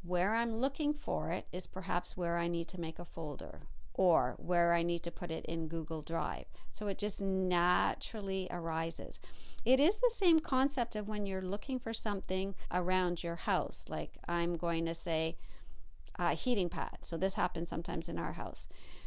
where 0.03 0.35
I'm 0.35 0.55
looking 0.55 0.95
for 0.95 1.31
it 1.31 1.47
is 1.53 1.67
perhaps 1.67 2.17
where 2.17 2.39
I 2.39 2.49
need 2.49 2.69
to 2.69 2.81
make 2.81 2.99
a 2.99 3.05
folder 3.05 3.61
or 3.99 4.37
where 4.39 4.73
I 4.73 4.85
need 4.85 5.03
to 5.03 5.11
put 5.11 5.31
it 5.31 5.45
in 5.47 5.67
Google 5.67 6.03
Drive. 6.03 6.45
So 6.71 6.87
it 6.87 6.99
just 6.99 7.21
naturally 7.21 8.47
arises. 8.49 9.19
It 9.65 9.81
is 9.81 10.01
the 10.01 10.13
same 10.15 10.39
concept 10.39 10.95
of 10.95 11.09
when 11.09 11.27
you're 11.27 11.43
looking 11.43 11.81
for 11.81 11.93
something 11.93 12.55
around 12.73 13.25
your 13.25 13.35
house. 13.35 13.87
Like 13.89 14.17
I'm 14.29 14.57
going 14.57 14.87
to 14.87 14.95
say, 14.95 15.37
uh, 16.19 16.35
heating 16.35 16.69
pad. 16.69 16.99
So 17.03 17.17
this 17.17 17.35
happens 17.35 17.69
sometimes 17.69 18.09
in 18.09 18.19
our 18.19 18.33
house. 18.33 18.67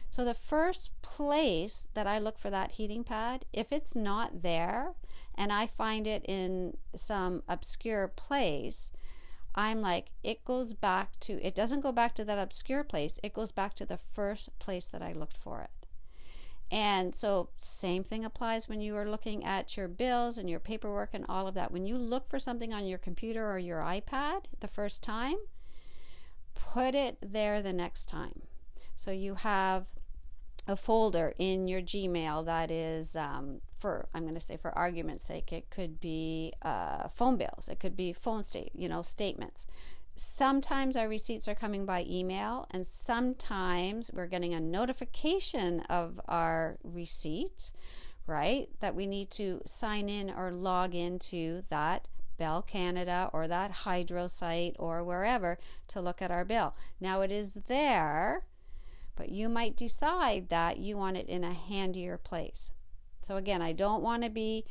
So 0.09 0.25
the 0.25 0.33
first 0.33 0.91
place 1.01 1.87
that 1.93 2.07
I 2.07 2.19
look 2.19 2.37
for 2.37 2.49
that 2.49 2.73
heating 2.73 3.03
pad, 3.03 3.45
if 3.53 3.71
it's 3.71 3.95
not 3.95 4.41
there 4.41 4.93
and 5.35 5.53
I 5.53 5.67
find 5.67 6.05
it 6.05 6.25
in 6.27 6.75
some 6.95 7.43
obscure 7.47 8.07
place, 8.09 8.91
I'm 9.55 9.81
like, 9.81 10.11
it 10.23 10.45
goes 10.45 10.73
back 10.73 11.19
to, 11.21 11.41
it 11.45 11.55
doesn't 11.55 11.81
go 11.81 11.91
back 11.91 12.13
to 12.15 12.25
that 12.25 12.39
obscure 12.39 12.83
place, 12.83 13.19
it 13.23 13.33
goes 13.33 13.51
back 13.51 13.73
to 13.75 13.85
the 13.85 13.97
first 13.97 14.57
place 14.59 14.87
that 14.87 15.01
I 15.01 15.13
looked 15.13 15.37
for 15.37 15.61
it. 15.61 15.69
And 16.71 17.13
so, 17.13 17.49
same 17.57 18.05
thing 18.05 18.23
applies 18.23 18.69
when 18.69 18.79
you 18.79 18.95
are 18.95 19.09
looking 19.09 19.43
at 19.43 19.75
your 19.75 19.89
bills 19.89 20.37
and 20.37 20.49
your 20.49 20.61
paperwork 20.61 21.09
and 21.13 21.25
all 21.27 21.47
of 21.47 21.53
that. 21.55 21.71
When 21.71 21.85
you 21.85 21.97
look 21.97 22.27
for 22.27 22.39
something 22.39 22.73
on 22.73 22.87
your 22.87 22.97
computer 22.97 23.51
or 23.51 23.57
your 23.59 23.81
iPad 23.81 24.45
the 24.61 24.69
first 24.69 25.03
time, 25.03 25.35
put 26.65 26.95
it 26.95 27.17
there 27.21 27.61
the 27.61 27.73
next 27.73 28.05
time. 28.07 28.41
So 28.95 29.11
you 29.11 29.35
have 29.35 29.87
a 30.67 30.75
folder 30.75 31.33
in 31.37 31.67
your 31.67 31.81
Gmail 31.81 32.45
that 32.45 32.69
is 32.69 33.15
um, 33.15 33.61
for 33.75 34.07
I'm 34.13 34.23
going 34.23 34.35
to 34.35 34.39
say 34.39 34.57
for 34.57 34.77
argument's 34.77 35.25
sake, 35.25 35.51
it 35.51 35.69
could 35.69 35.99
be 35.99 36.53
uh, 36.61 37.07
phone 37.07 37.37
bills, 37.37 37.67
it 37.67 37.79
could 37.79 37.97
be 37.97 38.13
phone 38.13 38.43
state, 38.43 38.71
you 38.75 38.87
know, 38.87 39.01
statements. 39.01 39.65
Sometimes 40.15 40.95
our 40.95 41.07
receipts 41.07 41.47
are 41.47 41.55
coming 41.55 41.85
by 41.85 42.05
email, 42.07 42.67
and 42.69 42.85
sometimes 42.85 44.11
we're 44.13 44.27
getting 44.27 44.53
a 44.53 44.59
notification 44.59 45.79
of 45.89 46.21
our 46.27 46.77
receipt, 46.83 47.71
right? 48.27 48.69
That 48.81 48.93
we 48.93 49.07
need 49.07 49.31
to 49.31 49.61
sign 49.65 50.09
in 50.09 50.29
or 50.29 50.51
log 50.51 50.93
into 50.93 51.63
that 51.69 52.07
Bell 52.41 52.63
Canada 52.63 53.29
or 53.33 53.47
that 53.47 53.69
hydro 53.69 54.25
site 54.25 54.75
or 54.79 55.03
wherever 55.03 55.59
to 55.87 56.01
look 56.01 56.23
at 56.23 56.31
our 56.31 56.43
bill. 56.43 56.73
Now 56.99 57.21
it 57.21 57.31
is 57.31 57.53
there, 57.67 58.45
but 59.15 59.29
you 59.29 59.47
might 59.47 59.77
decide 59.77 60.49
that 60.49 60.79
you 60.79 60.97
want 60.97 61.17
it 61.17 61.29
in 61.29 61.43
a 61.43 61.53
handier 61.53 62.17
place. 62.17 62.71
So 63.21 63.37
again, 63.37 63.61
I 63.61 63.73
don't 63.73 64.01
want 64.01 64.23
to 64.23 64.29
be 64.31 64.65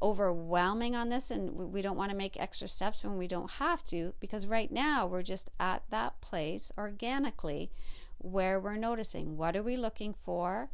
overwhelming 0.00 0.94
on 0.94 1.08
this 1.08 1.32
and 1.32 1.72
we 1.72 1.82
don't 1.82 1.96
want 1.96 2.12
to 2.12 2.16
make 2.16 2.38
extra 2.38 2.68
steps 2.68 3.02
when 3.02 3.18
we 3.18 3.26
don't 3.26 3.50
have 3.50 3.82
to 3.86 4.14
because 4.20 4.46
right 4.46 4.70
now 4.70 5.04
we're 5.04 5.22
just 5.22 5.50
at 5.58 5.82
that 5.90 6.20
place 6.20 6.70
organically 6.78 7.72
where 8.18 8.60
we're 8.60 8.76
noticing 8.76 9.36
what 9.36 9.56
are 9.56 9.64
we 9.64 9.76
looking 9.76 10.14
for 10.14 10.70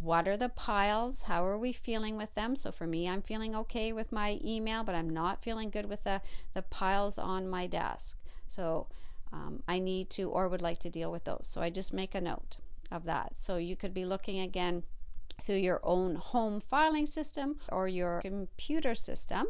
what 0.00 0.28
are 0.28 0.36
the 0.36 0.48
piles? 0.48 1.22
How 1.22 1.44
are 1.46 1.58
we 1.58 1.72
feeling 1.72 2.16
with 2.16 2.34
them? 2.34 2.56
So 2.56 2.70
for 2.70 2.86
me, 2.86 3.08
I'm 3.08 3.22
feeling 3.22 3.54
okay 3.56 3.92
with 3.92 4.12
my 4.12 4.38
email, 4.44 4.84
but 4.84 4.94
I'm 4.94 5.10
not 5.10 5.42
feeling 5.42 5.70
good 5.70 5.88
with 5.88 6.04
the, 6.04 6.20
the 6.54 6.62
piles 6.62 7.18
on 7.18 7.48
my 7.48 7.66
desk. 7.66 8.16
So 8.48 8.88
um, 9.32 9.62
I 9.66 9.78
need 9.78 10.10
to 10.10 10.30
or 10.30 10.48
would 10.48 10.62
like 10.62 10.78
to 10.80 10.90
deal 10.90 11.10
with 11.10 11.24
those. 11.24 11.42
So 11.44 11.60
I 11.60 11.70
just 11.70 11.92
make 11.92 12.14
a 12.14 12.20
note 12.20 12.58
of 12.90 13.04
that. 13.04 13.36
So 13.36 13.56
you 13.56 13.76
could 13.76 13.94
be 13.94 14.04
looking 14.04 14.40
again 14.40 14.82
through 15.42 15.56
your 15.56 15.80
own 15.82 16.16
home 16.16 16.60
filing 16.60 17.06
system 17.06 17.58
or 17.70 17.88
your 17.88 18.20
computer 18.20 18.94
system 18.94 19.48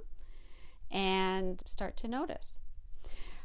and 0.91 1.63
start 1.67 1.97
to 1.99 2.09
notice. 2.09 2.59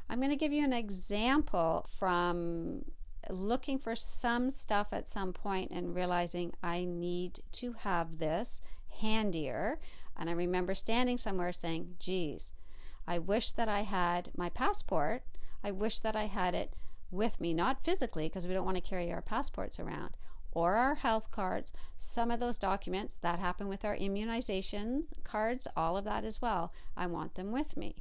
I'm 0.10 0.20
going 0.20 0.30
to 0.30 0.36
give 0.36 0.54
you 0.54 0.64
an 0.64 0.74
example 0.74 1.86
from 1.88 2.84
looking 3.30 3.78
for 3.78 3.96
some 3.96 4.52
stuff 4.52 4.88
at 4.92 5.08
some 5.08 5.34
point 5.34 5.72
and 5.72 5.96
realizing 5.96 6.54
I 6.64 6.86
need 6.86 7.40
to 7.54 7.74
have 7.74 8.18
this 8.18 8.62
handier. 9.00 9.80
And 10.18 10.30
I 10.30 10.34
remember 10.34 10.76
standing 10.76 11.18
somewhere 11.18 11.52
saying, 11.52 11.96
geez, 12.00 12.52
I 13.08 13.20
wish 13.20 13.52
that 13.54 13.70
I 13.70 13.82
had 13.82 14.32
my 14.36 14.50
passport. 14.50 15.24
I 15.64 15.72
wish 15.72 16.00
that 16.00 16.16
I 16.16 16.26
had 16.26 16.56
it 16.56 16.74
with 17.10 17.42
me, 17.42 17.54
not 17.54 17.84
physically, 17.84 18.28
because 18.28 18.48
we 18.48 18.54
don't 18.54 18.66
want 18.66 18.78
to 18.78 18.82
carry 18.82 19.12
our 19.12 19.22
passports 19.22 19.80
around, 19.80 20.16
or 20.52 20.76
our 20.76 20.96
health 20.96 21.30
cards, 21.32 21.74
some 21.98 22.32
of 22.32 22.40
those 22.40 22.58
documents 22.58 23.18
that 23.18 23.40
happen 23.40 23.68
with 23.68 23.84
our 23.84 23.96
immunization 23.96 25.04
cards, 25.24 25.68
all 25.76 25.98
of 25.98 26.06
that 26.06 26.24
as 26.24 26.42
well. 26.42 26.74
I 26.96 27.08
want 27.08 27.36
them 27.36 27.52
with 27.52 27.76
me. 27.76 27.96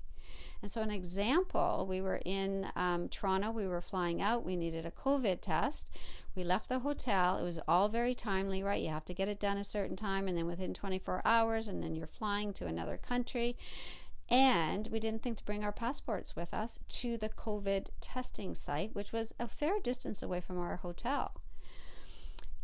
And 0.63 0.71
so, 0.71 0.83
an 0.83 0.91
example 0.91 1.87
we 1.89 2.01
were 2.01 2.21
in 2.25 2.69
um, 2.77 3.09
Toronto, 3.09 3.51
we 3.51 3.67
were 3.67 3.81
flying 3.81 4.21
out, 4.21 4.45
we 4.45 4.57
needed 4.57 4.85
a 4.85 4.91
COVID 4.91 5.41
test. 5.41 5.91
We 6.35 6.45
left 6.45 6.69
the 6.69 6.81
hotel, 6.81 7.39
it 7.39 7.43
was 7.43 7.59
all 7.67 7.89
very 7.89 8.15
timely, 8.15 8.63
right? 8.63 8.83
You 8.83 8.91
have 8.91 9.05
to 9.07 9.15
get 9.15 9.29
it 9.29 9.41
done 9.41 9.57
a 9.57 9.65
certain 9.65 9.97
time, 9.97 10.29
and 10.29 10.37
then 10.37 10.47
within 10.47 10.75
24 10.75 11.23
hours, 11.25 11.67
and 11.69 11.83
then 11.83 11.95
you're 11.95 12.07
flying 12.07 12.53
to 12.55 12.67
another 12.67 12.97
country. 12.97 13.57
And 14.29 14.87
we 14.93 15.01
didn't 15.01 15.23
think 15.23 15.39
to 15.39 15.45
bring 15.45 15.65
our 15.65 15.73
passports 15.73 16.37
with 16.37 16.55
us 16.55 16.79
to 16.89 17.17
the 17.17 17.29
COVID 17.29 17.89
testing 18.01 18.55
site, 18.55 18.95
which 18.95 19.13
was 19.13 19.33
a 19.41 19.49
fair 19.49 19.81
distance 19.83 20.23
away 20.23 20.41
from 20.41 20.59
our 20.59 20.77
hotel. 20.77 21.33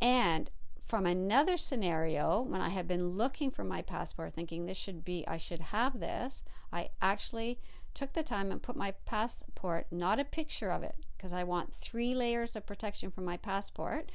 And 0.01 0.51
from 0.87 1.05
another 1.05 1.57
scenario, 1.57 2.41
when 2.43 2.61
I 2.61 2.69
had 2.69 2.87
been 2.87 3.17
looking 3.17 3.51
for 3.51 3.65
my 3.65 3.83
passport, 3.83 4.33
thinking 4.33 4.67
this 4.67 4.77
should 4.77 5.05
be, 5.05 5.27
I 5.27 5.37
should 5.37 5.61
have 5.61 5.99
this, 5.99 6.45
I 6.73 6.91
actually 7.03 7.59
took 7.93 8.13
the 8.13 8.23
time 8.23 8.53
and 8.53 8.63
put 8.63 8.77
my 8.77 8.93
passport, 9.05 9.89
not 9.91 10.21
a 10.21 10.25
picture 10.25 10.71
of 10.71 10.85
it, 10.85 10.95
because 11.17 11.33
I 11.33 11.43
want 11.43 11.75
three 11.75 12.15
layers 12.15 12.55
of 12.55 12.67
protection 12.67 13.11
for 13.11 13.23
my 13.23 13.37
passport. 13.37 14.13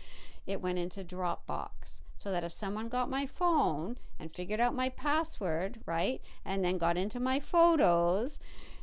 It 0.48 0.62
went 0.62 0.80
into 0.80 1.04
Dropbox 1.04 2.00
so 2.18 2.32
that 2.32 2.46
if 2.46 2.54
someone 2.54 2.88
got 2.88 3.10
my 3.10 3.26
phone 3.26 3.98
and 4.18 4.32
figured 4.32 4.62
out 4.62 4.74
my 4.74 4.88
password, 4.88 5.82
right, 5.86 6.22
and 6.46 6.64
then 6.64 6.78
got 6.78 6.96
into 6.96 7.20
my 7.20 7.42
photos, 7.42 8.40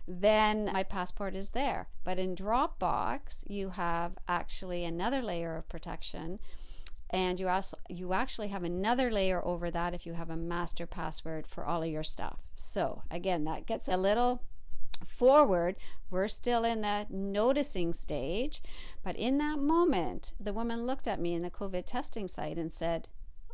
then 0.06 0.66
my 0.66 0.82
passport 0.82 1.34
is 1.34 1.50
there. 1.50 1.88
But 2.04 2.18
in 2.18 2.36
Dropbox, 2.36 3.44
you 3.48 3.70
have 3.70 4.18
actually 4.28 4.84
another 4.84 5.22
layer 5.22 5.56
of 5.56 5.70
protection 5.70 6.38
and 7.10 7.40
you 7.40 7.48
also 7.48 7.78
you 7.88 8.12
actually 8.12 8.48
have 8.48 8.64
another 8.64 9.10
layer 9.10 9.44
over 9.44 9.70
that 9.70 9.94
if 9.94 10.06
you 10.06 10.12
have 10.14 10.30
a 10.30 10.36
master 10.36 10.86
password 10.86 11.46
for 11.46 11.64
all 11.64 11.82
of 11.82 11.88
your 11.88 12.02
stuff. 12.02 12.42
So 12.54 13.02
again 13.10 13.44
that 13.44 13.66
gets 13.66 13.88
a 13.88 13.96
little 13.96 14.42
forward. 15.06 15.76
We're 16.10 16.28
still 16.28 16.64
in 16.64 16.80
the 16.80 17.06
noticing 17.08 17.92
stage. 17.92 18.60
But 19.02 19.16
in 19.16 19.38
that 19.38 19.58
moment 19.58 20.32
the 20.38 20.52
woman 20.52 20.86
looked 20.86 21.08
at 21.08 21.20
me 21.20 21.34
in 21.34 21.42
the 21.42 21.50
covid 21.50 21.84
testing 21.86 22.28
site 22.28 22.58
and 22.58 22.72
said 22.72 23.08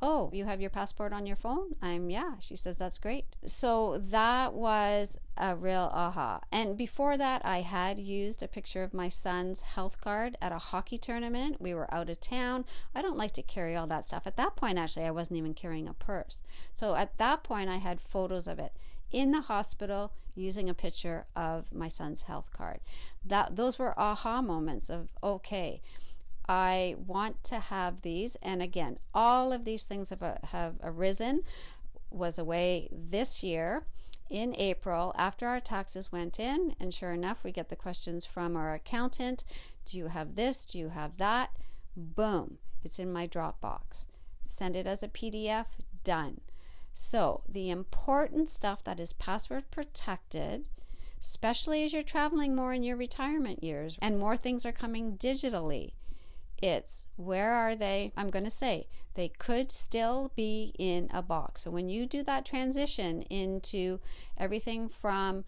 Oh, 0.07 0.29
you 0.35 0.45
have 0.45 0.61
your 0.61 0.69
passport 0.69 1.15
on 1.15 1.25
your 1.25 1.35
phone? 1.35 1.77
I'm, 1.81 2.11
yeah. 2.11 2.33
She 2.39 2.57
says, 2.57 2.77
That's 2.77 2.99
great. 2.99 3.25
So 3.47 3.97
that 3.97 4.53
was 4.53 5.19
a 5.39 5.57
real 5.57 5.91
aha. 5.95 6.41
And 6.53 6.77
before 6.77 7.17
that, 7.17 7.41
I 7.43 7.63
had 7.63 7.99
used 7.99 8.43
a 8.43 8.49
picture 8.49 8.83
of 8.83 8.93
my 8.93 9.09
son's 9.09 9.63
health 9.63 10.03
card 10.03 10.37
at 10.43 10.53
a 10.53 10.59
hockey 10.59 10.99
tournament. 10.99 11.59
We 11.59 11.73
were 11.73 11.93
out 11.93 12.11
of 12.11 12.21
town. 12.21 12.67
I 12.95 13.01
don't 13.01 13.17
like 13.17 13.33
to 13.33 13.43
carry 13.43 13.77
all 13.77 13.87
that 13.87 14.05
stuff. 14.05 14.27
At 14.27 14.37
that 14.37 14.57
point, 14.57 14.77
actually, 14.77 15.07
I 15.07 15.11
wasn't 15.11 15.39
even 15.39 15.55
carrying 15.55 15.89
a 15.89 15.95
purse. 15.95 16.41
So 16.75 16.95
at 16.97 17.17
that 17.17 17.43
point, 17.43 17.71
I 17.71 17.79
had 17.79 17.99
photos 17.99 18.47
of 18.47 18.59
it 18.59 18.75
in 19.11 19.31
the 19.31 19.41
hospital 19.41 20.13
using 20.35 20.69
a 20.69 20.75
picture 20.75 21.25
of 21.35 21.73
my 21.73 21.89
son's 21.89 22.23
health 22.23 22.51
card. 22.53 22.81
That 23.25 23.57
those 23.57 23.79
were 23.79 23.99
aha 23.99 24.43
moments 24.43 24.91
of 24.91 25.09
okay 25.23 25.81
I 26.49 26.97
want 27.07 27.43
to 27.45 27.59
have 27.59 28.03
these. 28.03 28.37
And 28.37 28.63
again, 28.63 28.99
all 29.15 29.53
of 29.53 29.65
these 29.65 29.85
things 29.85 30.11
have, 30.11 30.23
uh, 30.23 30.37
have 30.45 30.75
arisen, 30.83 31.43
was 32.11 32.39
away 32.39 32.89
this 32.93 33.43
year 33.43 33.87
in 34.31 34.55
April 34.57 35.15
after 35.17 35.47
our 35.47 35.61
taxes 35.61 36.13
went 36.13 36.39
in. 36.39 36.75
And 36.79 36.93
sure 36.93 37.13
enough, 37.13 37.45
we 37.45 37.53
get 37.53 37.69
the 37.69 37.77
questions 37.77 38.27
from 38.27 38.57
our 38.57 38.75
accountant 38.75 39.45
Do 39.85 39.99
you 39.99 40.09
have 40.09 40.35
this? 40.35 40.65
Do 40.67 40.79
you 40.79 40.91
have 40.91 41.17
that? 41.19 41.51
Boom, 41.97 42.59
it's 42.83 42.99
in 42.99 43.13
my 43.13 43.27
Dropbox. 43.27 44.07
Send 44.45 44.77
it 44.77 44.87
as 44.87 45.03
a 45.03 45.09
PDF, 45.09 45.67
done. 46.03 46.41
So, 46.93 47.43
the 47.49 47.71
important 47.71 48.49
stuff 48.49 48.85
that 48.85 49.01
is 49.01 49.13
password 49.15 49.71
protected, 49.71 50.69
especially 51.21 51.85
as 51.85 51.93
you're 51.93 52.03
traveling 52.03 52.55
more 52.55 52.73
in 52.73 52.83
your 52.83 52.97
retirement 52.97 53.65
years 53.65 53.99
and 54.01 54.19
more 54.19 54.37
things 54.37 54.65
are 54.65 54.73
coming 54.73 55.17
digitally 55.19 55.93
it's 56.63 57.07
where 57.17 57.53
are 57.53 57.77
they? 57.77 58.13
I'm 58.17 58.31
going 58.31 58.45
to 58.45 58.51
say 58.51 58.89
they 59.15 59.29
could 59.29 59.71
still 59.71 60.33
be 60.35 60.75
in 60.79 61.09
a 61.13 61.23
box. 61.23 61.63
So 61.63 61.71
when 61.71 61.89
you 61.89 62.07
do 62.07 62.23
that 62.25 62.45
transition 62.45 63.23
into 63.23 64.01
everything 64.37 64.89
from 64.89 65.45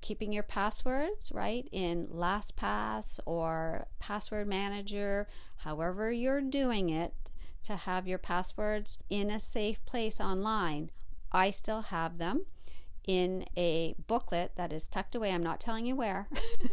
keeping 0.00 0.32
your 0.32 0.42
passwords 0.42 1.32
right 1.32 1.68
in 1.72 2.06
LastPass 2.08 3.18
or 3.26 3.86
Password 3.98 4.46
Manager, 4.46 5.26
however 5.58 6.12
you're 6.12 6.40
doing 6.40 6.90
it, 6.90 7.14
to 7.64 7.76
have 7.76 8.06
your 8.06 8.18
passwords 8.18 8.98
in 9.10 9.30
a 9.30 9.40
safe 9.40 9.84
place 9.84 10.20
online. 10.20 10.90
I 11.32 11.50
still 11.50 11.82
have 11.82 12.18
them 12.18 12.46
in 13.06 13.46
a 13.56 13.94
booklet 14.06 14.52
that 14.56 14.72
is 14.72 14.88
tucked 14.88 15.14
away. 15.14 15.32
I'm 15.32 15.42
not 15.42 15.60
telling 15.60 15.86
you 15.86 15.96
where. 15.96 16.28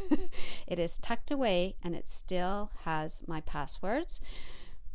it 0.67 0.79
is 0.79 0.97
tucked 0.97 1.31
away 1.31 1.75
and 1.83 1.95
it 1.95 2.09
still 2.09 2.71
has 2.85 3.21
my 3.27 3.41
passwords. 3.41 4.19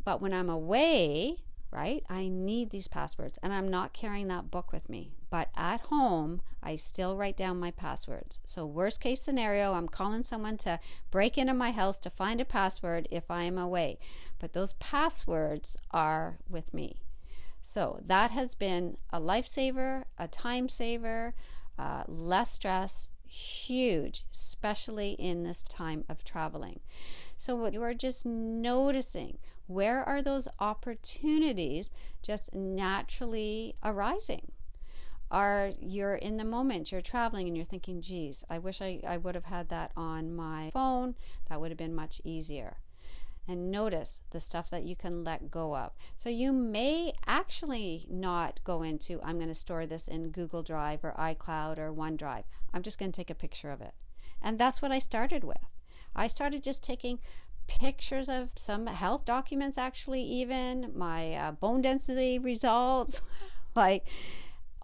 But 0.05 0.21
when 0.21 0.33
I'm 0.33 0.51
away, 0.51 1.37
right, 1.71 2.05
I 2.09 2.29
need 2.29 2.71
these 2.71 2.89
passwords 2.89 3.39
and 3.43 3.53
I'm 3.53 3.69
not 3.69 3.93
carrying 3.93 4.29
that 4.29 4.51
book 4.51 4.73
with 4.73 4.89
me. 4.89 5.13
But 5.31 5.51
at 5.55 5.83
home, 5.83 6.41
I 6.63 6.77
still 6.77 7.17
write 7.17 7.37
down 7.37 7.61
my 7.61 7.71
passwords. 7.71 8.41
So, 8.45 8.65
worst 8.65 9.01
case 9.01 9.21
scenario, 9.21 9.75
I'm 9.75 9.89
calling 9.89 10.25
someone 10.25 10.57
to 10.59 10.81
break 11.11 11.37
into 11.37 11.53
my 11.53 11.71
house 11.71 11.99
to 12.01 12.11
find 12.11 12.41
a 12.41 12.47
password 12.47 13.07
if 13.11 13.31
I 13.31 13.43
am 13.43 13.59
away. 13.59 13.99
But 14.39 14.55
those 14.55 14.73
passwords 14.75 15.77
are 15.91 16.39
with 16.49 16.73
me. 16.73 17.03
So 17.63 18.01
that 18.07 18.31
has 18.31 18.55
been 18.55 18.97
a 19.11 19.21
lifesaver, 19.21 20.05
a 20.19 20.29
time 20.29 20.69
saver, 20.69 21.35
uh, 21.79 22.05
less 22.07 22.53
stress, 22.53 23.11
huge, 23.27 24.25
especially 24.33 25.11
in 25.13 25.43
this 25.43 25.63
time 25.63 26.05
of 26.09 26.25
traveling. 26.25 26.81
So 27.37 27.55
what 27.55 27.75
you 27.75 27.83
are 27.83 27.95
just 27.95 28.25
noticing 28.25 29.39
where 29.67 30.03
are 30.03 30.23
those 30.23 30.49
opportunities 30.59 31.91
just 32.23 32.55
naturally 32.55 33.77
arising? 33.85 34.53
Are 35.31 35.73
you're 35.79 36.15
in 36.15 36.39
the 36.39 36.45
moment, 36.45 36.91
you're 36.91 37.03
traveling 37.03 37.47
and 37.49 37.57
you're 37.57 37.67
thinking, 37.67 38.01
geez, 38.01 38.45
I 38.49 38.59
wish 38.59 38.81
I, 38.81 39.01
I 39.07 39.19
would 39.19 39.35
have 39.35 39.45
had 39.45 39.69
that 39.69 39.93
on 39.95 40.35
my 40.35 40.71
phone. 40.73 41.15
That 41.51 41.61
would 41.61 41.71
have 41.71 41.77
been 41.77 41.95
much 41.95 42.23
easier 42.25 42.79
and 43.49 43.71
notice 43.71 44.21
the 44.31 44.39
stuff 44.39 44.69
that 44.71 44.85
you 44.85 44.95
can 44.95 45.25
let 45.25 45.51
go 45.51 45.75
of. 45.75 45.93
So 46.19 46.29
you 46.29 46.53
may 46.53 47.15
actually 47.27 48.07
not 48.11 48.61
go 48.63 48.83
into, 48.83 49.21
I'm 49.23 49.37
going 49.39 49.49
to 49.49 49.55
store 49.55 49.87
this 49.87 50.07
in 50.07 50.31
Google 50.31 50.63
Drive 50.63 51.03
or 51.03 51.15
iCloud 51.19 51.79
or 51.79 51.93
OneDrive. 51.93 52.45
I'm 52.75 52.83
just 52.83 52.99
going 52.99 53.11
to 53.11 53.17
take 53.17 53.31
a 53.31 53.35
picture 53.35 53.71
of 53.71 53.81
it. 53.81 53.95
And 54.43 54.59
that's 54.59 54.83
what 54.83 54.93
I 54.93 54.99
started 54.99 55.43
with. 55.43 55.57
I 56.15 56.27
started 56.27 56.63
just 56.63 56.85
taking 56.85 57.21
pictures 57.67 58.29
of 58.29 58.51
some 58.55 58.87
health 58.87 59.25
documents, 59.25 59.79
actually, 59.79 60.23
even 60.23 60.93
my 60.95 61.35
uh, 61.35 61.53
bone 61.53 61.83
density 61.83 62.39
results, 62.39 63.23
like 63.75 64.07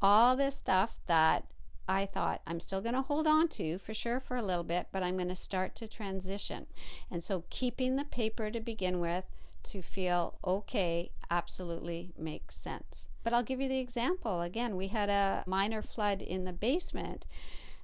all 0.00 0.36
this 0.36 0.56
stuff 0.56 1.00
that 1.06 1.44
I 1.88 2.06
thought 2.06 2.40
I'm 2.46 2.60
still 2.60 2.80
going 2.80 2.94
to 2.94 3.02
hold 3.02 3.26
on 3.26 3.48
to 3.48 3.78
for 3.78 3.92
sure 3.92 4.20
for 4.20 4.36
a 4.36 4.42
little 4.42 4.64
bit, 4.64 4.88
but 4.90 5.02
I'm 5.02 5.16
going 5.16 5.28
to 5.28 5.36
start 5.36 5.74
to 5.76 5.88
transition. 5.88 6.66
And 7.10 7.22
so 7.22 7.44
keeping 7.50 7.96
the 7.96 8.04
paper 8.04 8.50
to 8.50 8.60
begin 8.60 9.00
with 9.00 9.26
to 9.64 9.82
feel 9.82 10.38
okay 10.44 11.10
absolutely 11.30 12.12
makes 12.18 12.56
sense. 12.56 13.08
But 13.22 13.32
I'll 13.32 13.42
give 13.42 13.60
you 13.60 13.68
the 13.68 13.78
example. 13.78 14.42
Again, 14.42 14.76
we 14.76 14.88
had 14.88 15.08
a 15.08 15.44
minor 15.46 15.82
flood 15.82 16.20
in 16.20 16.44
the 16.44 16.52
basement 16.52 17.26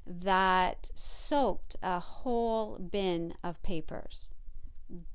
that 0.07 0.91
soaked 0.95 1.77
a 1.83 2.01
whole 2.01 2.79
bin 2.79 3.35
of 3.43 3.63
papers. 3.63 4.29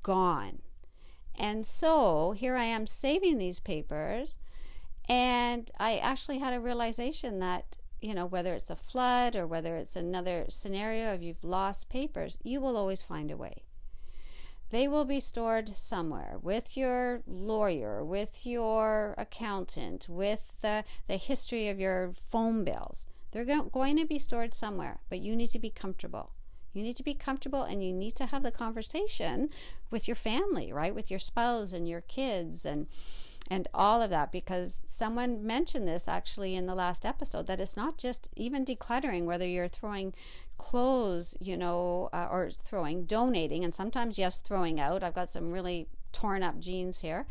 Gone. 0.02 0.60
And 1.38 1.66
so 1.66 2.32
here 2.32 2.56
I 2.56 2.64
am 2.64 2.86
saving 2.86 3.38
these 3.38 3.60
papers, 3.60 4.38
and 5.08 5.70
I 5.78 5.98
actually 5.98 6.38
had 6.38 6.54
a 6.54 6.60
realization 6.60 7.40
that 7.40 7.76
you 8.06 8.14
know, 8.14 8.26
whether 8.26 8.54
it's 8.54 8.70
a 8.70 8.76
flood 8.76 9.34
or 9.34 9.46
whether 9.46 9.76
it's 9.76 9.96
another 9.96 10.44
scenario 10.48 11.12
of 11.12 11.22
you've 11.22 11.42
lost 11.42 11.88
papers, 11.88 12.38
you 12.44 12.60
will 12.60 12.76
always 12.76 13.02
find 13.02 13.32
a 13.32 13.36
way. 13.36 13.64
They 14.70 14.86
will 14.86 15.04
be 15.04 15.20
stored 15.20 15.76
somewhere 15.76 16.38
with 16.40 16.76
your 16.76 17.22
lawyer, 17.26 18.04
with 18.04 18.46
your 18.46 19.14
accountant, 19.18 20.08
with 20.08 20.54
the, 20.60 20.84
the 21.08 21.16
history 21.16 21.68
of 21.68 21.80
your 21.80 22.12
phone 22.14 22.62
bills. 22.62 23.06
They're 23.32 23.44
going 23.44 23.96
to 23.96 24.06
be 24.06 24.18
stored 24.18 24.54
somewhere, 24.54 25.00
but 25.08 25.18
you 25.18 25.34
need 25.34 25.50
to 25.50 25.58
be 25.58 25.70
comfortable. 25.70 26.30
You 26.72 26.82
need 26.82 26.96
to 26.96 27.02
be 27.02 27.14
comfortable 27.14 27.62
and 27.62 27.82
you 27.82 27.92
need 27.92 28.14
to 28.16 28.26
have 28.26 28.42
the 28.42 28.50
conversation 28.52 29.50
with 29.90 30.06
your 30.06 30.14
family, 30.14 30.72
right? 30.72 30.94
With 30.94 31.10
your 31.10 31.18
spouse 31.18 31.72
and 31.72 31.88
your 31.88 32.02
kids 32.02 32.64
and 32.64 32.86
and 33.48 33.68
all 33.72 34.02
of 34.02 34.10
that 34.10 34.32
because 34.32 34.82
someone 34.84 35.46
mentioned 35.46 35.86
this 35.86 36.08
actually 36.08 36.56
in 36.56 36.66
the 36.66 36.74
last 36.74 37.06
episode 37.06 37.46
that 37.46 37.60
it's 37.60 37.76
not 37.76 37.96
just 37.96 38.28
even 38.36 38.64
decluttering 38.64 39.24
whether 39.24 39.46
you're 39.46 39.68
throwing 39.68 40.12
clothes 40.58 41.36
you 41.40 41.56
know 41.56 42.08
uh, 42.12 42.26
or 42.30 42.50
throwing 42.50 43.04
donating 43.04 43.62
and 43.62 43.74
sometimes 43.74 44.18
yes 44.18 44.40
throwing 44.40 44.80
out. 44.80 45.02
I've 45.02 45.14
got 45.14 45.30
some 45.30 45.52
really 45.52 45.88
torn 46.12 46.42
up 46.42 46.58
jeans 46.58 47.00
here. 47.00 47.26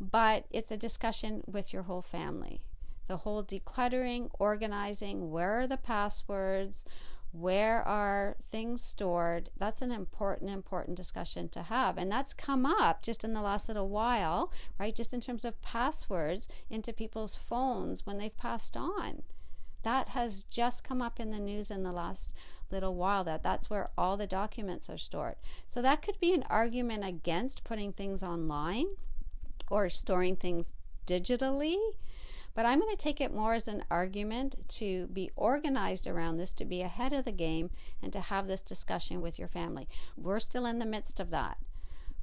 But 0.00 0.46
it's 0.50 0.72
a 0.72 0.76
discussion 0.76 1.42
with 1.46 1.72
your 1.72 1.82
whole 1.82 2.02
family. 2.02 2.60
The 3.08 3.18
whole 3.18 3.44
decluttering 3.44 4.30
organizing 4.38 5.30
where 5.30 5.60
are 5.60 5.66
the 5.66 5.76
passwords 5.76 6.84
Where 7.32 7.82
are 7.82 8.36
things 8.42 8.84
stored? 8.84 9.48
That's 9.56 9.80
an 9.80 9.90
important, 9.90 10.50
important 10.50 10.96
discussion 10.96 11.48
to 11.50 11.62
have. 11.62 11.96
And 11.96 12.12
that's 12.12 12.34
come 12.34 12.66
up 12.66 13.02
just 13.02 13.24
in 13.24 13.32
the 13.32 13.40
last 13.40 13.68
little 13.68 13.88
while, 13.88 14.52
right? 14.78 14.94
Just 14.94 15.14
in 15.14 15.20
terms 15.20 15.44
of 15.46 15.60
passwords 15.62 16.46
into 16.68 16.92
people's 16.92 17.34
phones 17.34 18.04
when 18.04 18.18
they've 18.18 18.36
passed 18.36 18.76
on. 18.76 19.22
That 19.82 20.10
has 20.10 20.44
just 20.44 20.84
come 20.84 21.00
up 21.00 21.18
in 21.18 21.30
the 21.30 21.40
news 21.40 21.70
in 21.70 21.82
the 21.82 21.90
last 21.90 22.34
little 22.70 22.94
while 22.94 23.24
that 23.24 23.42
that's 23.42 23.68
where 23.68 23.88
all 23.96 24.16
the 24.16 24.26
documents 24.26 24.88
are 24.88 24.98
stored. 24.98 25.36
So 25.66 25.80
that 25.82 26.02
could 26.02 26.20
be 26.20 26.34
an 26.34 26.44
argument 26.50 27.04
against 27.04 27.64
putting 27.64 27.92
things 27.92 28.22
online 28.22 28.86
or 29.70 29.88
storing 29.88 30.36
things 30.36 30.72
digitally. 31.06 31.78
But 32.54 32.66
I'm 32.66 32.80
going 32.80 32.90
to 32.90 33.02
take 33.02 33.20
it 33.20 33.34
more 33.34 33.54
as 33.54 33.66
an 33.66 33.84
argument 33.90 34.56
to 34.68 35.06
be 35.06 35.30
organized 35.36 36.06
around 36.06 36.36
this, 36.36 36.52
to 36.54 36.64
be 36.64 36.82
ahead 36.82 37.12
of 37.12 37.24
the 37.24 37.32
game, 37.32 37.70
and 38.02 38.12
to 38.12 38.20
have 38.20 38.46
this 38.46 38.62
discussion 38.62 39.20
with 39.20 39.38
your 39.38 39.48
family. 39.48 39.88
We're 40.16 40.40
still 40.40 40.66
in 40.66 40.78
the 40.78 40.86
midst 40.86 41.18
of 41.20 41.30
that 41.30 41.58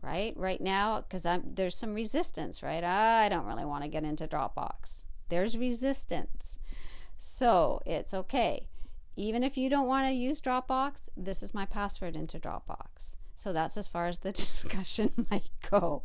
right? 0.02 0.34
Right 0.38 0.62
now 0.62 1.02
because 1.02 1.28
there's 1.44 1.76
some 1.76 1.94
resistance 1.94 2.64
right? 2.64 2.84
I 2.84 3.30
don't 3.30 3.46
really 3.46 3.66
want 3.66 3.84
to 3.84 3.90
get 3.90 4.04
into 4.04 4.28
dropbox. 4.28 5.04
There's 5.30 5.58
resistance. 5.58 6.60
So 7.18 7.82
it's 7.86 8.14
okay. 8.14 8.68
Even 9.16 9.44
if 9.44 9.58
you 9.58 9.70
don't 9.70 9.88
want 9.88 10.08
to 10.08 10.14
use 10.14 10.42
dropbox 10.42 11.10
this 11.18 11.44
is 11.44 11.54
my 11.54 11.66
password 11.66 12.16
into 12.16 12.40
dropbox. 12.40 13.16
So 13.36 13.54
that's 13.54 13.78
as 13.78 13.88
far 13.88 14.08
as 14.08 14.20
the 14.20 14.32
discussion 14.34 15.12
might 15.30 15.50
go 15.70 16.04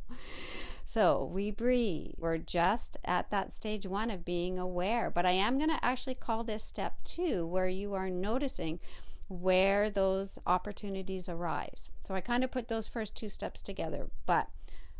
so 0.84 1.30
we 1.32 1.50
breathe. 1.50 2.12
We're 2.18 2.38
just 2.38 2.98
at 3.04 3.30
that 3.30 3.52
stage 3.52 3.86
one 3.86 4.10
of 4.10 4.24
being 4.24 4.58
aware. 4.58 5.10
But 5.10 5.24
I 5.24 5.30
am 5.30 5.56
going 5.56 5.70
to 5.70 5.84
actually 5.84 6.14
call 6.14 6.44
this 6.44 6.62
step 6.62 7.02
two, 7.04 7.46
where 7.46 7.68
you 7.68 7.94
are 7.94 8.10
noticing 8.10 8.80
where 9.28 9.88
those 9.88 10.38
opportunities 10.46 11.28
arise. 11.28 11.88
So 12.06 12.14
I 12.14 12.20
kind 12.20 12.44
of 12.44 12.50
put 12.50 12.68
those 12.68 12.86
first 12.86 13.16
two 13.16 13.30
steps 13.30 13.62
together. 13.62 14.10
But 14.26 14.48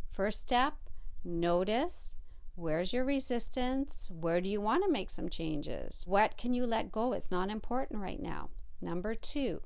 first 0.09 0.40
step, 0.40 0.75
notice 1.23 2.16
where's 2.57 2.92
your 2.92 3.05
resistance? 3.05 4.11
Where 4.12 4.40
do 4.40 4.49
you 4.49 4.61
want 4.61 4.85
to 4.85 4.90
make 4.90 5.11
some 5.11 5.29
changes? 5.29 6.05
What 6.07 6.38
can 6.38 6.55
you 6.55 6.66
let 6.66 6.92
go? 6.92 7.12
It's 7.12 7.31
not 7.31 7.51
important 7.51 8.01
right 8.01 8.20
now. 8.20 8.49
Number 8.81 9.14
two, 9.14 9.61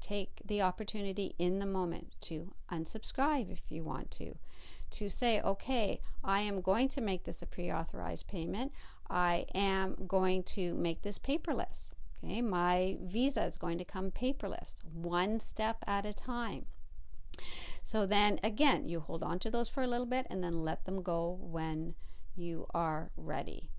take 0.00 0.40
the 0.44 0.62
opportunity 0.62 1.34
in 1.38 1.58
the 1.58 1.66
moment 1.66 2.16
to 2.22 2.54
unsubscribe 2.72 3.52
if 3.52 3.70
you 3.70 3.84
want 3.84 4.10
to 4.12 4.36
to 4.92 5.08
say, 5.08 5.40
okay, 5.40 6.00
I 6.24 6.40
am 6.40 6.60
going 6.60 6.88
to 6.88 7.00
make 7.00 7.24
this 7.24 7.42
a 7.42 7.46
pre 7.46 7.70
authorized 7.70 8.28
payment. 8.28 8.72
I 9.08 9.46
am 9.54 9.96
going 10.06 10.42
to 10.44 10.74
make 10.74 11.02
this 11.02 11.18
paperless. 11.18 11.90
Okay, 12.22 12.42
my 12.42 12.98
visa 13.02 13.44
is 13.44 13.56
going 13.56 13.78
to 13.78 13.84
come 13.84 14.10
paperless, 14.10 14.84
one 14.92 15.40
step 15.40 15.78
at 15.86 16.04
a 16.04 16.12
time. 16.12 16.66
So 17.82 18.04
then 18.04 18.38
again, 18.44 18.88
you 18.88 19.00
hold 19.00 19.22
on 19.22 19.38
to 19.40 19.50
those 19.50 19.68
for 19.68 19.82
a 19.82 19.86
little 19.86 20.06
bit 20.06 20.26
and 20.28 20.44
then 20.44 20.62
let 20.62 20.84
them 20.84 21.02
go 21.02 21.38
when 21.40 21.94
you 22.36 22.66
are 22.74 23.10
ready. 23.16 23.70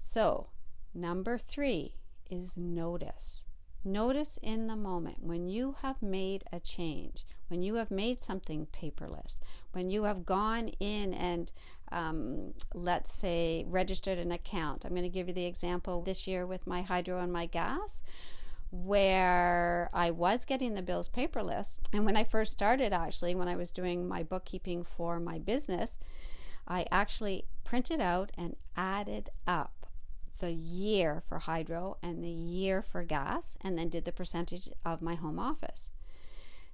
So, 0.00 0.48
number 0.94 1.38
three 1.38 1.96
is 2.30 2.56
notice. 2.56 3.44
Notice 3.84 4.38
in 4.42 4.66
the 4.66 4.76
moment 4.76 5.22
when 5.22 5.46
you 5.46 5.76
have 5.82 6.00
made 6.00 6.44
a 6.50 6.58
change, 6.58 7.26
when 7.48 7.62
you 7.62 7.74
have 7.74 7.90
made 7.90 8.18
something 8.18 8.66
paperless, 8.66 9.38
when 9.72 9.90
you 9.90 10.04
have 10.04 10.24
gone 10.24 10.68
in 10.80 11.12
and, 11.12 11.52
um, 11.92 12.54
let's 12.72 13.12
say, 13.12 13.64
registered 13.68 14.18
an 14.18 14.32
account. 14.32 14.84
I'm 14.84 14.92
going 14.92 15.02
to 15.02 15.08
give 15.10 15.28
you 15.28 15.34
the 15.34 15.44
example 15.44 16.00
this 16.00 16.26
year 16.26 16.46
with 16.46 16.66
my 16.66 16.80
hydro 16.80 17.20
and 17.20 17.32
my 17.32 17.44
gas 17.44 18.02
where 18.70 19.88
I 19.92 20.10
was 20.10 20.44
getting 20.44 20.74
the 20.74 20.82
bills 20.82 21.08
paperless. 21.08 21.76
And 21.92 22.04
when 22.04 22.16
I 22.16 22.24
first 22.24 22.52
started, 22.52 22.92
actually, 22.92 23.34
when 23.34 23.48
I 23.48 23.56
was 23.56 23.70
doing 23.70 24.08
my 24.08 24.22
bookkeeping 24.22 24.82
for 24.82 25.20
my 25.20 25.38
business, 25.38 25.96
I 26.66 26.86
actually 26.90 27.44
printed 27.62 28.00
out 28.00 28.32
and 28.36 28.56
added 28.76 29.30
up 29.46 29.83
the 30.38 30.52
year 30.52 31.20
for 31.20 31.38
hydro 31.38 31.96
and 32.02 32.22
the 32.22 32.28
year 32.28 32.82
for 32.82 33.02
gas, 33.02 33.56
and 33.60 33.78
then 33.78 33.88
did 33.88 34.04
the 34.04 34.12
percentage 34.12 34.68
of 34.84 35.02
my 35.02 35.14
home 35.14 35.38
office. 35.38 35.90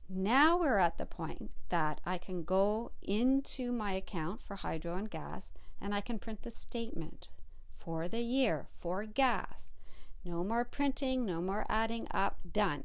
Now 0.08 0.58
we're 0.58 0.78
at 0.78 0.98
the 0.98 1.06
point 1.06 1.52
that 1.68 2.00
I 2.04 2.18
can 2.18 2.42
go 2.42 2.90
into 3.00 3.70
my 3.70 3.92
account 3.92 4.42
for 4.42 4.56
hydro 4.56 4.96
and 4.96 5.08
gas 5.08 5.52
and 5.80 5.94
I 5.94 6.00
can 6.00 6.18
print 6.18 6.42
the 6.42 6.50
statement 6.50 7.28
for 7.76 8.08
the 8.08 8.20
year 8.20 8.66
for 8.68 9.04
gas. 9.04 9.68
No 10.24 10.42
more 10.42 10.64
printing, 10.64 11.24
no 11.24 11.40
more 11.40 11.64
adding 11.68 12.08
up, 12.10 12.38
done. 12.50 12.84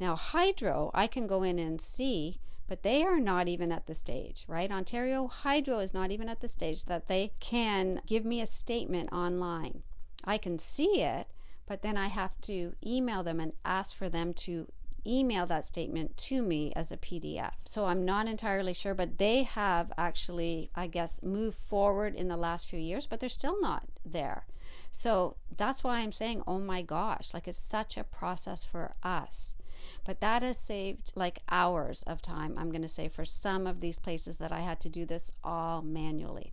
Now, 0.00 0.16
hydro, 0.16 0.90
I 0.92 1.06
can 1.06 1.26
go 1.26 1.42
in 1.42 1.58
and 1.58 1.80
see, 1.80 2.40
but 2.66 2.82
they 2.82 3.04
are 3.04 3.20
not 3.20 3.46
even 3.46 3.70
at 3.70 3.86
the 3.86 3.94
stage, 3.94 4.44
right? 4.48 4.70
Ontario 4.70 5.28
Hydro 5.28 5.78
is 5.78 5.94
not 5.94 6.10
even 6.10 6.28
at 6.28 6.40
the 6.40 6.48
stage 6.48 6.86
that 6.86 7.06
they 7.06 7.32
can 7.38 8.02
give 8.04 8.24
me 8.24 8.40
a 8.40 8.46
statement 8.46 9.12
online. 9.12 9.82
I 10.24 10.38
can 10.38 10.58
see 10.58 11.02
it, 11.02 11.28
but 11.66 11.82
then 11.82 11.96
I 11.96 12.08
have 12.08 12.40
to 12.42 12.74
email 12.84 13.22
them 13.22 13.40
and 13.40 13.52
ask 13.64 13.96
for 13.96 14.08
them 14.08 14.32
to 14.34 14.68
email 15.06 15.46
that 15.46 15.64
statement 15.64 16.16
to 16.16 16.42
me 16.42 16.72
as 16.74 16.90
a 16.90 16.96
PDF. 16.96 17.52
So 17.64 17.86
I'm 17.86 18.04
not 18.04 18.26
entirely 18.26 18.74
sure, 18.74 18.94
but 18.94 19.18
they 19.18 19.42
have 19.42 19.92
actually, 19.98 20.70
I 20.74 20.86
guess, 20.86 21.22
moved 21.22 21.56
forward 21.56 22.14
in 22.14 22.28
the 22.28 22.36
last 22.36 22.68
few 22.68 22.78
years, 22.78 23.06
but 23.06 23.20
they're 23.20 23.28
still 23.28 23.60
not 23.60 23.84
there. 24.04 24.46
So 24.90 25.36
that's 25.56 25.84
why 25.84 25.98
I'm 25.98 26.12
saying, 26.12 26.42
oh 26.46 26.58
my 26.58 26.82
gosh, 26.82 27.34
like 27.34 27.48
it's 27.48 27.58
such 27.58 27.96
a 27.96 28.04
process 28.04 28.64
for 28.64 28.94
us. 29.02 29.54
But 30.04 30.20
that 30.20 30.42
has 30.42 30.58
saved 30.58 31.12
like 31.14 31.40
hours 31.50 32.02
of 32.04 32.22
time, 32.22 32.56
I'm 32.56 32.70
going 32.70 32.82
to 32.82 32.88
say, 32.88 33.08
for 33.08 33.24
some 33.24 33.66
of 33.66 33.80
these 33.80 33.98
places 33.98 34.38
that 34.38 34.52
I 34.52 34.60
had 34.60 34.80
to 34.80 34.88
do 34.88 35.04
this 35.04 35.30
all 35.42 35.82
manually. 35.82 36.52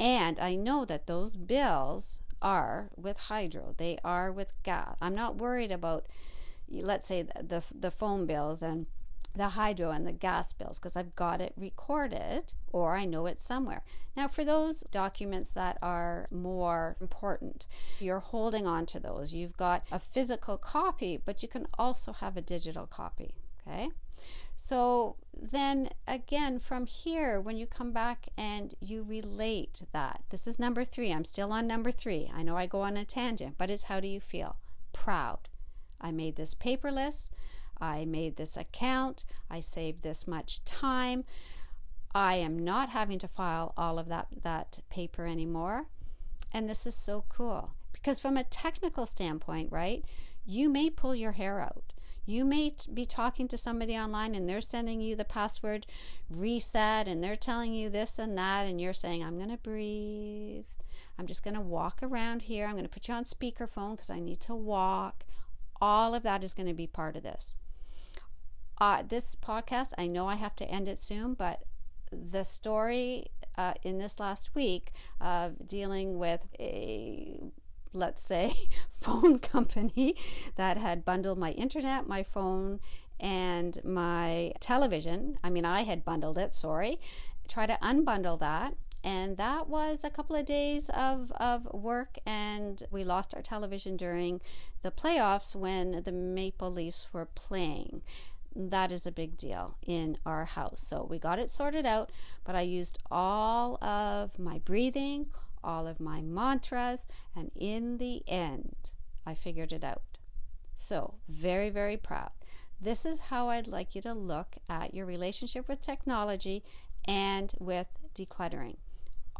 And 0.00 0.40
I 0.40 0.56
know 0.56 0.84
that 0.84 1.06
those 1.06 1.36
bills 1.36 2.18
are 2.44 2.90
with 2.96 3.18
hydro, 3.18 3.74
they 3.78 3.98
are 4.04 4.30
with 4.30 4.52
gas. 4.62 4.96
I'm 5.00 5.14
not 5.14 5.36
worried 5.36 5.72
about, 5.72 6.06
let's 6.70 7.06
say, 7.06 7.22
the, 7.22 7.74
the 7.76 7.90
phone 7.90 8.26
bills 8.26 8.62
and 8.62 8.86
the 9.34 9.48
hydro 9.50 9.90
and 9.90 10.06
the 10.06 10.12
gas 10.12 10.52
bills 10.52 10.78
because 10.78 10.94
I've 10.94 11.16
got 11.16 11.40
it 11.40 11.54
recorded 11.56 12.52
or 12.72 12.96
I 12.96 13.04
know 13.04 13.26
it 13.26 13.40
somewhere. 13.40 13.82
Now, 14.16 14.28
for 14.28 14.44
those 14.44 14.82
documents 14.92 15.52
that 15.54 15.76
are 15.82 16.28
more 16.30 16.96
important, 17.00 17.66
you're 17.98 18.20
holding 18.20 18.66
on 18.66 18.86
to 18.86 19.00
those. 19.00 19.34
You've 19.34 19.56
got 19.56 19.84
a 19.90 19.98
physical 19.98 20.56
copy, 20.56 21.16
but 21.16 21.42
you 21.42 21.48
can 21.48 21.66
also 21.76 22.12
have 22.12 22.36
a 22.36 22.42
digital 22.42 22.86
copy. 22.86 23.34
Okay. 23.66 23.88
So 24.56 25.16
then 25.32 25.90
again, 26.06 26.58
from 26.58 26.86
here, 26.86 27.40
when 27.40 27.56
you 27.56 27.66
come 27.66 27.92
back 27.92 28.28
and 28.36 28.74
you 28.80 29.02
relate 29.02 29.82
that, 29.92 30.22
this 30.30 30.46
is 30.46 30.58
number 30.58 30.84
three. 30.84 31.12
I'm 31.12 31.24
still 31.24 31.52
on 31.52 31.66
number 31.66 31.90
three. 31.90 32.30
I 32.34 32.42
know 32.42 32.56
I 32.56 32.66
go 32.66 32.82
on 32.82 32.96
a 32.96 33.04
tangent, 33.04 33.56
but 33.58 33.70
it's 33.70 33.84
how 33.84 34.00
do 34.00 34.08
you 34.08 34.20
feel? 34.20 34.56
Proud. 34.92 35.48
I 36.00 36.12
made 36.12 36.36
this 36.36 36.54
paperless. 36.54 37.30
I 37.80 38.04
made 38.04 38.36
this 38.36 38.56
account. 38.56 39.24
I 39.50 39.60
saved 39.60 40.02
this 40.02 40.26
much 40.26 40.64
time. 40.64 41.24
I 42.14 42.36
am 42.36 42.58
not 42.58 42.90
having 42.90 43.18
to 43.18 43.28
file 43.28 43.74
all 43.76 43.98
of 43.98 44.08
that, 44.08 44.28
that 44.42 44.78
paper 44.88 45.26
anymore. 45.26 45.86
And 46.52 46.68
this 46.68 46.86
is 46.86 46.94
so 46.94 47.24
cool. 47.28 47.74
Because 47.92 48.20
from 48.20 48.36
a 48.36 48.44
technical 48.44 49.06
standpoint, 49.06 49.72
right, 49.72 50.04
you 50.46 50.68
may 50.68 50.90
pull 50.90 51.14
your 51.14 51.32
hair 51.32 51.60
out. 51.60 51.93
You 52.26 52.44
may 52.44 52.70
be 52.92 53.04
talking 53.04 53.48
to 53.48 53.56
somebody 53.56 53.96
online 53.96 54.34
and 54.34 54.48
they're 54.48 54.60
sending 54.60 55.00
you 55.00 55.14
the 55.14 55.24
password 55.24 55.86
reset 56.30 57.06
and 57.06 57.22
they're 57.22 57.36
telling 57.36 57.74
you 57.74 57.90
this 57.90 58.18
and 58.18 58.36
that, 58.38 58.66
and 58.66 58.80
you're 58.80 58.92
saying, 58.92 59.22
I'm 59.22 59.36
going 59.36 59.50
to 59.50 59.58
breathe. 59.58 60.64
I'm 61.18 61.26
just 61.26 61.44
going 61.44 61.54
to 61.54 61.60
walk 61.60 62.00
around 62.02 62.42
here. 62.42 62.66
I'm 62.66 62.72
going 62.72 62.84
to 62.84 62.88
put 62.88 63.08
you 63.08 63.14
on 63.14 63.24
speakerphone 63.24 63.92
because 63.92 64.10
I 64.10 64.20
need 64.20 64.40
to 64.40 64.54
walk. 64.54 65.24
All 65.80 66.14
of 66.14 66.22
that 66.22 66.42
is 66.42 66.54
going 66.54 66.68
to 66.68 66.74
be 66.74 66.86
part 66.86 67.16
of 67.16 67.22
this. 67.22 67.54
Uh, 68.80 69.02
this 69.06 69.36
podcast, 69.36 69.92
I 69.98 70.06
know 70.06 70.26
I 70.26 70.34
have 70.34 70.56
to 70.56 70.68
end 70.68 70.88
it 70.88 70.98
soon, 70.98 71.34
but 71.34 71.62
the 72.10 72.42
story 72.42 73.26
uh, 73.56 73.74
in 73.82 73.98
this 73.98 74.18
last 74.18 74.54
week 74.54 74.92
of 75.20 75.66
dealing 75.66 76.18
with 76.18 76.46
a 76.58 77.40
let's 77.94 78.22
say, 78.22 78.68
phone 78.90 79.38
company 79.38 80.16
that 80.56 80.76
had 80.76 81.04
bundled 81.04 81.38
my 81.38 81.52
internet, 81.52 82.06
my 82.06 82.22
phone, 82.22 82.80
and 83.20 83.78
my 83.84 84.52
television. 84.60 85.38
I 85.42 85.50
mean, 85.50 85.64
I 85.64 85.82
had 85.82 86.04
bundled 86.04 86.38
it, 86.38 86.54
sorry. 86.54 87.00
Try 87.48 87.66
to 87.66 87.78
unbundle 87.82 88.38
that. 88.40 88.74
And 89.02 89.36
that 89.36 89.68
was 89.68 90.02
a 90.02 90.08
couple 90.08 90.34
of 90.34 90.46
days 90.46 90.88
of, 90.88 91.30
of 91.32 91.66
work, 91.74 92.16
and 92.24 92.82
we 92.90 93.04
lost 93.04 93.34
our 93.34 93.42
television 93.42 93.98
during 93.98 94.40
the 94.80 94.90
playoffs 94.90 95.54
when 95.54 96.02
the 96.04 96.12
Maple 96.12 96.72
Leafs 96.72 97.08
were 97.12 97.26
playing 97.26 98.00
that 98.56 98.92
is 98.92 99.06
a 99.06 99.12
big 99.12 99.36
deal 99.36 99.76
in 99.86 100.18
our 100.24 100.44
house. 100.44 100.80
So 100.80 101.06
we 101.08 101.18
got 101.18 101.38
it 101.38 101.50
sorted 101.50 101.86
out, 101.86 102.10
but 102.44 102.54
I 102.54 102.60
used 102.60 102.98
all 103.10 103.82
of 103.82 104.38
my 104.38 104.58
breathing, 104.60 105.26
all 105.64 105.86
of 105.86 106.00
my 106.00 106.20
mantras, 106.20 107.06
and 107.34 107.50
in 107.56 107.98
the 107.98 108.22
end, 108.28 108.92
I 109.26 109.34
figured 109.34 109.72
it 109.72 109.82
out. 109.82 110.18
So, 110.76 111.14
very, 111.28 111.70
very 111.70 111.96
proud. 111.96 112.30
This 112.80 113.06
is 113.06 113.20
how 113.20 113.48
I'd 113.48 113.68
like 113.68 113.94
you 113.94 114.02
to 114.02 114.12
look 114.12 114.56
at 114.68 114.94
your 114.94 115.06
relationship 115.06 115.68
with 115.68 115.80
technology 115.80 116.62
and 117.04 117.52
with 117.58 117.86
decluttering. 118.14 118.76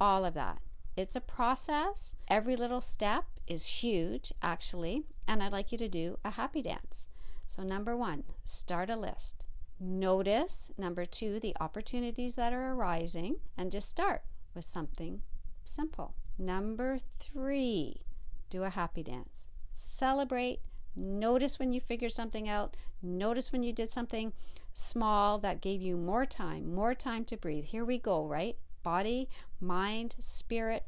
All 0.00 0.24
of 0.24 0.34
that. 0.34 0.60
It's 0.96 1.16
a 1.16 1.20
process. 1.20 2.14
Every 2.28 2.56
little 2.56 2.80
step 2.80 3.24
is 3.46 3.82
huge, 3.82 4.32
actually. 4.42 5.04
And 5.26 5.42
I'd 5.42 5.52
like 5.52 5.72
you 5.72 5.78
to 5.78 5.88
do 5.88 6.18
a 6.24 6.32
happy 6.32 6.62
dance. 6.62 7.08
So, 7.46 7.62
number 7.62 7.96
one, 7.96 8.24
start 8.44 8.90
a 8.90 8.96
list. 8.96 9.44
Notice, 9.80 10.70
number 10.78 11.04
two, 11.04 11.40
the 11.40 11.56
opportunities 11.60 12.36
that 12.36 12.52
are 12.52 12.72
arising, 12.72 13.36
and 13.56 13.72
just 13.72 13.88
start 13.88 14.22
with 14.54 14.64
something 14.64 15.22
simple. 15.64 16.14
Number 16.38 16.98
three, 17.18 18.02
do 18.50 18.64
a 18.64 18.70
happy 18.70 19.02
dance. 19.02 19.46
Celebrate. 19.72 20.60
Notice 20.96 21.58
when 21.58 21.72
you 21.72 21.80
figure 21.80 22.08
something 22.08 22.48
out. 22.48 22.76
Notice 23.02 23.52
when 23.52 23.62
you 23.62 23.72
did 23.72 23.90
something 23.90 24.32
small 24.72 25.38
that 25.38 25.60
gave 25.60 25.80
you 25.82 25.96
more 25.96 26.26
time, 26.26 26.74
more 26.74 26.94
time 26.94 27.24
to 27.24 27.36
breathe. 27.36 27.66
Here 27.66 27.84
we 27.84 27.98
go, 27.98 28.26
right? 28.26 28.56
Body, 28.82 29.28
mind, 29.60 30.16
spirit, 30.18 30.86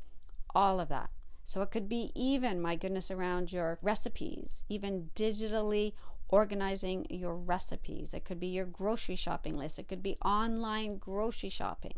all 0.55 0.81
of 0.81 0.89
that. 0.89 1.11
So 1.45 1.63
it 1.63 1.71
could 1.71 1.89
be 1.89 2.11
even, 2.15 2.61
my 2.61 2.75
goodness, 2.75 3.11
around 3.11 3.53
your 3.53 3.79
recipes, 3.81 4.65
even 4.69 5.11
digitally 5.15 5.93
organizing 6.29 7.07
your 7.09 7.37
recipes. 7.37 8.13
It 8.13 8.25
could 8.25 8.41
be 8.41 8.49
your 8.49 8.67
grocery 8.67 9.15
shopping 9.15 9.57
list. 9.57 9.79
It 9.79 9.87
could 9.87 10.03
be 10.03 10.17
online 10.25 10.99
grocery 10.99 11.49
shopping, 11.49 11.95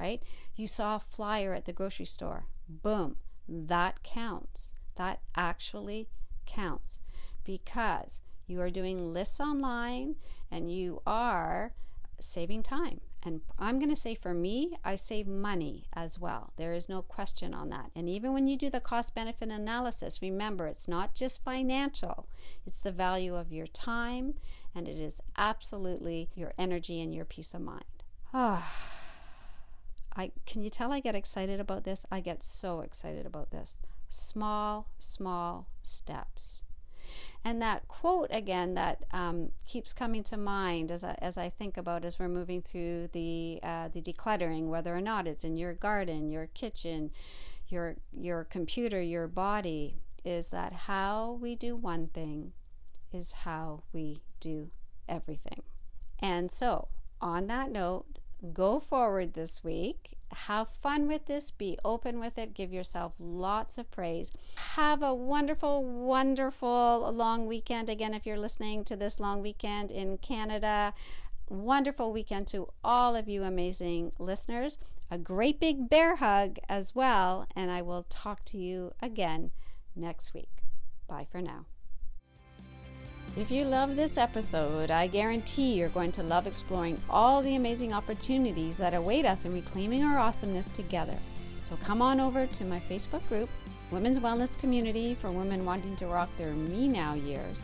right? 0.00 0.22
You 0.56 0.66
saw 0.66 0.96
a 0.96 1.00
flyer 1.00 1.52
at 1.52 1.66
the 1.66 1.72
grocery 1.72 2.06
store. 2.06 2.46
Boom. 2.68 3.16
That 3.46 4.02
counts. 4.02 4.70
That 4.96 5.20
actually 5.36 6.08
counts 6.46 6.98
because 7.44 8.20
you 8.46 8.60
are 8.60 8.70
doing 8.70 9.12
lists 9.12 9.40
online 9.40 10.16
and 10.50 10.70
you 10.70 11.02
are 11.06 11.72
saving 12.18 12.62
time. 12.62 13.00
And 13.22 13.42
I'm 13.58 13.78
going 13.78 13.90
to 13.90 13.96
say 13.96 14.14
for 14.14 14.32
me, 14.32 14.72
I 14.82 14.94
save 14.94 15.26
money 15.26 15.84
as 15.92 16.18
well. 16.18 16.52
There 16.56 16.72
is 16.72 16.88
no 16.88 17.02
question 17.02 17.52
on 17.52 17.68
that. 17.68 17.90
And 17.94 18.08
even 18.08 18.32
when 18.32 18.46
you 18.46 18.56
do 18.56 18.70
the 18.70 18.80
cost 18.80 19.14
benefit 19.14 19.50
analysis, 19.50 20.22
remember 20.22 20.66
it's 20.66 20.88
not 20.88 21.14
just 21.14 21.44
financial, 21.44 22.26
it's 22.66 22.80
the 22.80 22.92
value 22.92 23.36
of 23.36 23.52
your 23.52 23.66
time 23.66 24.34
and 24.74 24.88
it 24.88 24.98
is 24.98 25.20
absolutely 25.36 26.30
your 26.34 26.52
energy 26.56 27.00
and 27.02 27.14
your 27.14 27.26
peace 27.26 27.52
of 27.52 27.60
mind. 27.60 27.84
Ah. 28.32 28.94
I 30.16 30.32
can 30.46 30.62
you 30.62 30.70
tell 30.70 30.92
I 30.92 31.00
get 31.00 31.14
excited 31.14 31.60
about 31.60 31.84
this? 31.84 32.04
I 32.10 32.20
get 32.20 32.42
so 32.42 32.80
excited 32.80 33.26
about 33.26 33.50
this. 33.50 33.78
Small, 34.08 34.88
small 34.98 35.68
steps. 35.82 36.62
And 37.44 37.62
that 37.62 37.88
quote 37.88 38.28
again 38.30 38.74
that 38.74 39.04
um, 39.12 39.50
keeps 39.66 39.92
coming 39.92 40.22
to 40.24 40.36
mind 40.36 40.92
as 40.92 41.02
I, 41.04 41.16
as 41.20 41.38
I 41.38 41.48
think 41.48 41.76
about 41.76 42.04
as 42.04 42.18
we're 42.18 42.28
moving 42.28 42.60
through 42.60 43.08
the 43.12 43.60
uh, 43.62 43.88
the 43.88 44.02
decluttering, 44.02 44.66
whether 44.66 44.94
or 44.94 45.00
not 45.00 45.26
it's 45.26 45.44
in 45.44 45.56
your 45.56 45.72
garden, 45.72 46.30
your 46.30 46.48
kitchen, 46.48 47.10
your 47.68 47.96
your 48.12 48.44
computer, 48.44 49.00
your 49.00 49.26
body, 49.26 49.96
is 50.24 50.50
that 50.50 50.72
how 50.72 51.38
we 51.40 51.54
do 51.54 51.76
one 51.76 52.08
thing 52.08 52.52
is 53.12 53.32
how 53.32 53.82
we 53.92 54.20
do 54.38 54.70
everything. 55.08 55.62
And 56.18 56.50
so, 56.50 56.88
on 57.20 57.46
that 57.48 57.70
note, 57.70 58.19
go 58.52 58.80
forward 58.80 59.34
this 59.34 59.62
week. 59.62 60.16
Have 60.32 60.68
fun 60.68 61.08
with 61.08 61.26
this. 61.26 61.50
Be 61.50 61.78
open 61.84 62.20
with 62.20 62.38
it. 62.38 62.54
Give 62.54 62.72
yourself 62.72 63.14
lots 63.18 63.78
of 63.78 63.90
praise. 63.90 64.30
Have 64.74 65.02
a 65.02 65.14
wonderful, 65.14 65.84
wonderful 65.84 67.10
long 67.12 67.46
weekend. 67.46 67.88
Again, 67.88 68.14
if 68.14 68.26
you're 68.26 68.38
listening 68.38 68.84
to 68.84 68.96
this 68.96 69.18
long 69.18 69.42
weekend 69.42 69.90
in 69.90 70.18
Canada, 70.18 70.94
wonderful 71.48 72.12
weekend 72.12 72.46
to 72.48 72.68
all 72.84 73.16
of 73.16 73.28
you 73.28 73.42
amazing 73.42 74.12
listeners. 74.18 74.78
A 75.10 75.18
great 75.18 75.58
big 75.58 75.88
bear 75.88 76.16
hug 76.16 76.58
as 76.68 76.94
well. 76.94 77.46
And 77.56 77.70
I 77.70 77.82
will 77.82 78.04
talk 78.08 78.44
to 78.46 78.58
you 78.58 78.92
again 79.02 79.50
next 79.96 80.32
week. 80.32 80.62
Bye 81.08 81.26
for 81.30 81.42
now. 81.42 81.66
If 83.36 83.48
you 83.48 83.64
love 83.64 83.94
this 83.94 84.18
episode, 84.18 84.90
I 84.90 85.06
guarantee 85.06 85.74
you're 85.74 85.88
going 85.90 86.10
to 86.12 86.22
love 86.22 86.48
exploring 86.48 87.00
all 87.08 87.42
the 87.42 87.54
amazing 87.54 87.92
opportunities 87.92 88.76
that 88.78 88.92
await 88.92 89.24
us 89.24 89.44
in 89.44 89.54
reclaiming 89.54 90.02
our 90.02 90.18
awesomeness 90.18 90.66
together. 90.66 91.16
So 91.62 91.76
come 91.76 92.02
on 92.02 92.18
over 92.18 92.48
to 92.48 92.64
my 92.64 92.80
Facebook 92.80 93.26
group, 93.28 93.48
Women's 93.92 94.18
Wellness 94.18 94.58
Community 94.58 95.14
for 95.14 95.30
women 95.30 95.64
wanting 95.64 95.94
to 95.96 96.08
rock 96.08 96.28
their 96.36 96.54
me 96.54 96.88
now 96.88 97.14
years, 97.14 97.62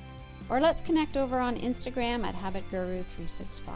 or 0.49 0.61
let's 0.61 0.81
connect 0.83 1.17
over 1.17 1.41
on 1.41 1.57
Instagram 1.57 2.25
at 2.25 2.37
Habit 2.37 2.63
Guru 2.71 3.03
365 3.03 3.75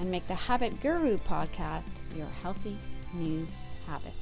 and 0.00 0.10
make 0.10 0.26
the 0.28 0.34
Habit 0.34 0.80
Guru 0.80 1.18
podcast 1.18 1.92
your 2.16 2.28
healthy 2.42 2.78
new 3.12 3.46
habit. 3.86 4.14